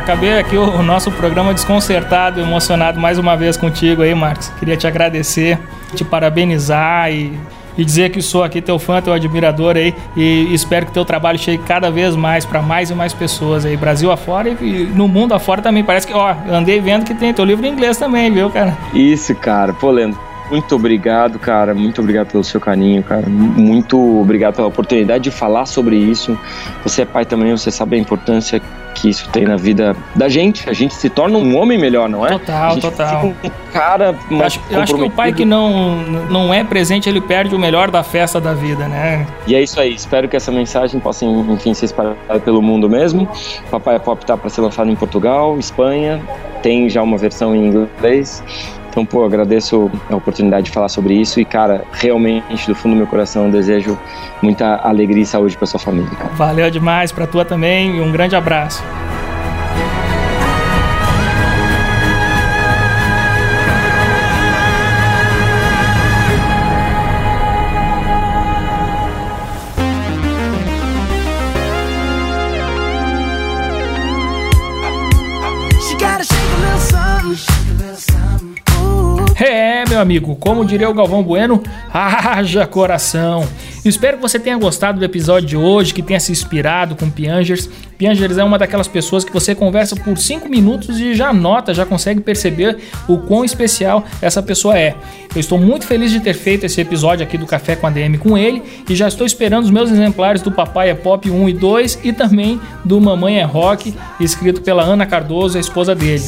Acabei 0.07 0.38
aqui 0.38 0.57
o, 0.57 0.85
nosso 0.85 1.11
programa 1.11 1.53
desconcertado, 1.53 2.40
emocionado 2.40 3.01
mais 3.01 3.19
uma 3.19 3.37
vez 3.37 3.57
contigo 3.57 4.03
aí, 4.03 4.14
Marcos. 4.14 4.51
Queria 4.51 4.77
te 4.77 4.87
agradecer, 4.87 5.59
te 5.97 6.05
parabenizar 6.05 7.11
e, 7.11 7.37
e 7.77 7.85
dizer 7.85 8.11
que 8.11 8.23
sou 8.23 8.45
aqui 8.45 8.62
teu 8.62 8.79
fã, 8.79 9.03
teu 9.03 9.12
admirador 9.12 9.75
aí 9.75 9.92
e 10.16 10.55
espero 10.55 10.87
que 10.87 10.92
teu 10.92 11.05
trabalho 11.05 11.37
chegue 11.40 11.61
cada 11.64 11.90
vez 11.90 12.15
mais 12.15 12.44
para 12.44 12.63
mais 12.63 12.88
e 12.88 12.94
mais 12.94 13.13
pessoas 13.13 13.67
aí, 13.67 13.77
Brasil 13.77 14.13
afora 14.13 14.48
e, 14.48 14.88
no 14.94 15.09
mundo 15.09 15.35
afora 15.35 15.61
também. 15.61 15.83
Parece 15.83 16.07
que, 16.07 16.15
ó, 16.15 16.37
andei 16.48 16.81
vendo 16.81 17.04
que 17.04 17.13
tem 17.13 17.35
teu 17.35 17.44
livro 17.44 17.67
em 17.67 17.73
inglês 17.73 17.96
também, 17.96 18.31
viu, 18.31 18.48
cara? 18.48 18.79
Isso, 18.94 19.35
cara. 19.35 19.73
Pô, 19.73 19.90
muito 20.48 20.77
obrigado, 20.77 21.37
cara. 21.40 21.75
Muito 21.75 22.00
obrigado 22.00 22.31
pelo 22.31 22.44
seu 22.44 22.61
carinho, 22.61 23.02
cara. 23.02 23.27
Muito 23.29 23.98
obrigado 24.21 24.54
pela 24.54 24.69
oportunidade 24.69 25.25
de 25.25 25.33
falar 25.33 25.67
sobre 25.67 25.96
isso. 25.96 26.38
Você 26.85 27.02
é 27.02 27.04
pai 27.04 27.25
também, 27.25 27.50
você 27.50 27.73
sabe 27.73 27.96
a 27.96 27.98
importância 27.98 28.63
que 28.97 29.11
isso 29.11 29.29
tem 29.31 29.44
na 29.44 29.57
vida 29.57 29.94
da 30.15 30.29
gente. 30.29 30.69
A 30.69 30.73
gente 30.73 30.94
se 30.94 31.09
torna 31.09 31.38
um 31.38 31.57
homem 31.57 31.79
melhor, 31.79 32.09
não 32.09 32.27
é? 32.27 32.31
Total, 32.31 32.79
total. 32.79 33.27
um 33.44 33.51
cara 33.73 34.15
eu 34.31 34.42
acho, 34.42 34.61
eu 34.71 34.81
acho 34.81 34.94
que 34.94 35.03
o 35.03 35.11
pai 35.11 35.33
que 35.33 35.44
não, 35.44 35.97
não 36.31 36.53
é 36.53 36.65
presente, 36.65 37.09
ele 37.09 37.21
perde 37.21 37.55
o 37.55 37.59
melhor 37.59 37.90
da 37.90 38.03
festa 38.03 38.40
da 38.40 38.55
vida, 38.55 38.88
né? 38.88 39.27
E 39.47 39.55
é 39.55 39.63
isso 39.63 39.79
aí. 39.79 39.94
Espero 39.94 40.29
que 40.29 40.37
essa 40.37 40.51
mensagem 40.51 40.99
possa, 40.99 41.25
enfim, 41.25 41.75
ser 41.75 41.85
espalhada 41.87 42.40
pelo 42.44 42.63
mundo 42.63 42.88
mesmo. 42.88 43.29
Papai 43.71 43.99
Pop 43.99 44.25
tá 44.25 44.37
para 44.37 44.49
ser 44.49 44.63
lançado 44.63 44.90
em 44.90 44.97
Portugal, 44.97 45.59
Espanha. 45.59 46.21
Tem 46.63 46.88
já 46.88 47.03
uma 47.03 47.19
versão 47.19 47.55
em 47.55 47.67
inglês. 47.67 48.42
Então, 48.97 49.05
pô, 49.05 49.27
agradeço 49.27 49.90
a 50.09 50.17
oportunidade 50.17 50.65
de 50.65 50.71
falar 50.71 50.88
sobre 50.88 51.13
isso 51.13 51.38
e, 51.38 51.44
cara, 51.44 51.85
realmente, 51.92 52.67
do 52.67 52.75
fundo 52.75 52.94
do 52.94 52.97
meu 52.97 53.07
coração, 53.07 53.51
desejo 53.51 53.99
muita 54.40 54.77
alegria 54.77 55.23
e 55.23 55.27
saúde 55.27 55.55
para 55.55 55.67
sua 55.67 55.79
família. 55.79 56.09
Cara. 56.17 56.31
Valeu 56.31 56.71
demais, 56.71 57.13
para 57.13 57.27
tua 57.27 57.44
também 57.44 57.99
e 57.99 58.01
um 58.01 58.11
grande 58.11 58.35
abraço. 58.35 58.83
Meu 79.97 80.03
amigo, 80.03 80.37
como 80.37 80.65
diria 80.65 80.90
o 80.90 80.94
Galvão 80.94 81.23
Bueno, 81.23 81.63
haja 81.92 82.67
coração. 82.67 83.49
Espero 83.83 84.19
que 84.19 84.23
você 84.23 84.38
tenha 84.38 84.57
gostado 84.59 84.99
do 84.99 85.05
episódio 85.05 85.49
de 85.49 85.57
hoje, 85.57 85.94
que 85.94 86.03
tenha 86.03 86.21
se 86.21 86.31
inspirado 86.31 86.94
com 86.94 87.09
Piangers. 87.09 87.71
Piangers 87.97 88.37
é 88.37 88.44
uma 88.44 88.59
daquelas 88.59 88.88
pessoas 88.88 89.25
que 89.25 89.33
você 89.33 89.55
conversa 89.55 89.97
por 89.97 90.19
5 90.19 90.49
minutos 90.51 91.01
e 91.01 91.15
já 91.15 91.33
nota, 91.33 91.73
já 91.73 91.87
consegue 91.87 92.21
perceber 92.21 92.77
o 93.09 93.17
quão 93.17 93.42
especial 93.42 94.05
essa 94.21 94.42
pessoa 94.42 94.77
é. 94.79 94.94
Eu 95.35 95.40
estou 95.40 95.59
muito 95.59 95.87
feliz 95.87 96.11
de 96.11 96.21
ter 96.21 96.35
feito 96.35 96.67
esse 96.67 96.79
episódio 96.79 97.25
aqui 97.25 97.38
do 97.38 97.47
Café 97.47 97.75
com 97.75 97.87
a 97.87 97.90
DM 97.90 98.19
com 98.19 98.37
ele 98.37 98.63
e 98.88 98.94
já 98.94 99.09
estou 99.09 99.27
esperando 99.27 99.65
os 99.65 99.71
meus 99.71 99.90
exemplares 99.90 100.42
do 100.42 100.53
Papai 100.53 100.90
é 100.90 100.94
Pop 100.94 101.31
1 101.31 101.49
e 101.49 101.53
2 101.55 102.01
e 102.05 102.13
também 102.13 102.61
do 102.85 103.01
Mamãe 103.01 103.38
é 103.38 103.44
Rock, 103.44 103.94
escrito 104.21 104.61
pela 104.61 104.83
Ana 104.83 105.07
Cardoso, 105.07 105.57
a 105.57 105.61
esposa 105.61 105.94
dele. 105.94 106.25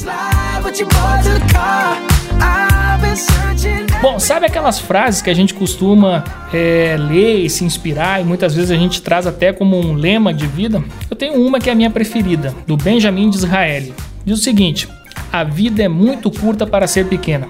Bom, 4.01 4.19
sabe 4.21 4.47
aquelas 4.47 4.79
frases 4.79 5.21
que 5.21 5.29
a 5.29 5.35
gente 5.35 5.53
costuma 5.53 6.23
é, 6.53 6.97
ler 6.99 7.45
e 7.45 7.51
se 7.51 7.64
inspirar 7.64 8.21
e 8.21 8.25
muitas 8.25 8.55
vezes 8.55 8.71
a 8.71 8.77
gente 8.77 9.03
traz 9.03 9.27
até 9.27 9.53
como 9.53 9.77
um 9.77 9.95
lema 9.95 10.33
de 10.33 10.47
vida? 10.47 10.83
Eu 11.11 11.16
tenho 11.16 11.35
uma 11.35 11.59
que 11.59 11.69
é 11.69 11.73
a 11.73 11.75
minha 11.75 11.91
preferida, 11.91 12.55
do 12.66 12.77
Benjamin 12.77 13.29
Disraeli. 13.29 13.93
Diz 14.25 14.39
o 14.39 14.43
seguinte: 14.43 14.89
A 15.33 15.43
vida 15.43 15.83
é 15.83 15.89
muito 15.89 16.31
curta 16.31 16.64
para 16.64 16.87
ser 16.87 17.07
pequena. 17.07 17.49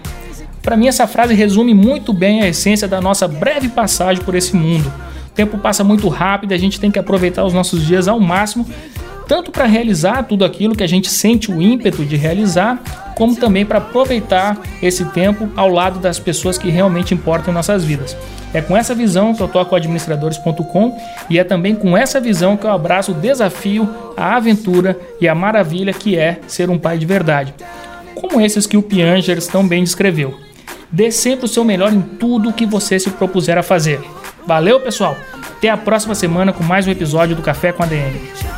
Para 0.63 0.77
mim, 0.77 0.89
essa 0.89 1.07
frase 1.07 1.35
resume 1.35 1.75
muito 1.75 2.13
bem 2.13 2.43
a 2.43 2.49
essência 2.49 2.89
da 2.89 3.01
nossa 3.01 3.29
breve 3.29 3.69
passagem 3.69 4.25
por 4.25 4.35
esse 4.35 4.57
mundo. 4.57 4.91
O 5.27 5.35
tempo 5.35 5.59
passa 5.59 5.85
muito 5.85 6.09
rápido 6.09 6.53
e 6.53 6.55
a 6.55 6.59
gente 6.59 6.81
tem 6.81 6.91
que 6.91 6.99
aproveitar 6.99 7.45
os 7.45 7.53
nossos 7.53 7.87
dias 7.87 8.09
ao 8.09 8.19
máximo 8.19 8.67
tanto 9.29 9.53
para 9.53 9.67
realizar 9.67 10.23
tudo 10.23 10.43
aquilo 10.43 10.75
que 10.75 10.83
a 10.83 10.87
gente 10.87 11.11
sente 11.11 11.53
o 11.53 11.61
ímpeto 11.61 12.03
de 12.03 12.17
realizar, 12.17 13.08
como 13.19 13.35
também 13.35 13.67
para 13.67 13.79
aproveitar 13.79 14.57
esse 14.81 15.05
tempo 15.07 15.51
ao 15.57 15.69
lado 15.69 15.99
das 15.99 16.21
pessoas 16.21 16.57
que 16.57 16.71
realmente 16.71 17.13
importam 17.13 17.51
em 17.51 17.55
nossas 17.55 17.85
vidas. 17.85 18.17
É 18.55 18.63
com 18.63 18.77
essa 18.77 18.95
visão 18.95 19.35
que 19.35 19.43
eu 19.43 19.49
toco 19.49 19.75
administradores.com 19.75 20.97
e 21.29 21.37
é 21.37 21.43
também 21.43 21.75
com 21.75 21.99
essa 21.99 22.21
visão 22.21 22.57
que 22.57 22.65
eu 22.65 22.71
abraço 22.71 23.11
o 23.11 23.15
desafio, 23.17 24.13
a 24.17 24.37
aventura 24.37 24.97
e 25.21 25.27
a 25.27 25.35
maravilha 25.35 25.93
que 25.93 26.17
é 26.17 26.39
ser 26.47 26.71
um 26.71 26.79
pai 26.79 26.97
de 26.97 27.07
verdade. 27.07 27.53
Como 28.15 28.41
esses 28.41 28.69
que 28.69 28.77
o 28.77 28.83
Piangers 28.83 29.49
tão 29.49 29.67
bem 29.67 29.83
descreveu. 29.83 30.39
Dê 30.91 31.11
sempre 31.11 31.45
o 31.45 31.49
seu 31.49 31.65
melhor 31.65 31.93
em 31.93 32.01
tudo 32.01 32.51
o 32.51 32.53
que 32.53 32.65
você 32.65 33.01
se 33.01 33.11
propuser 33.11 33.59
a 33.59 33.65
fazer. 33.65 34.01
Valeu, 34.47 34.81
pessoal! 34.81 35.17
Até 35.57 35.69
a 35.69 35.77
próxima 35.77 36.15
semana 36.15 36.53
com 36.53 36.63
mais 36.63 36.87
um 36.87 36.91
episódio 36.93 37.35
do 37.35 37.43
Café 37.43 37.73
com 37.73 37.83
a 37.83 37.87
DM. 37.87 38.58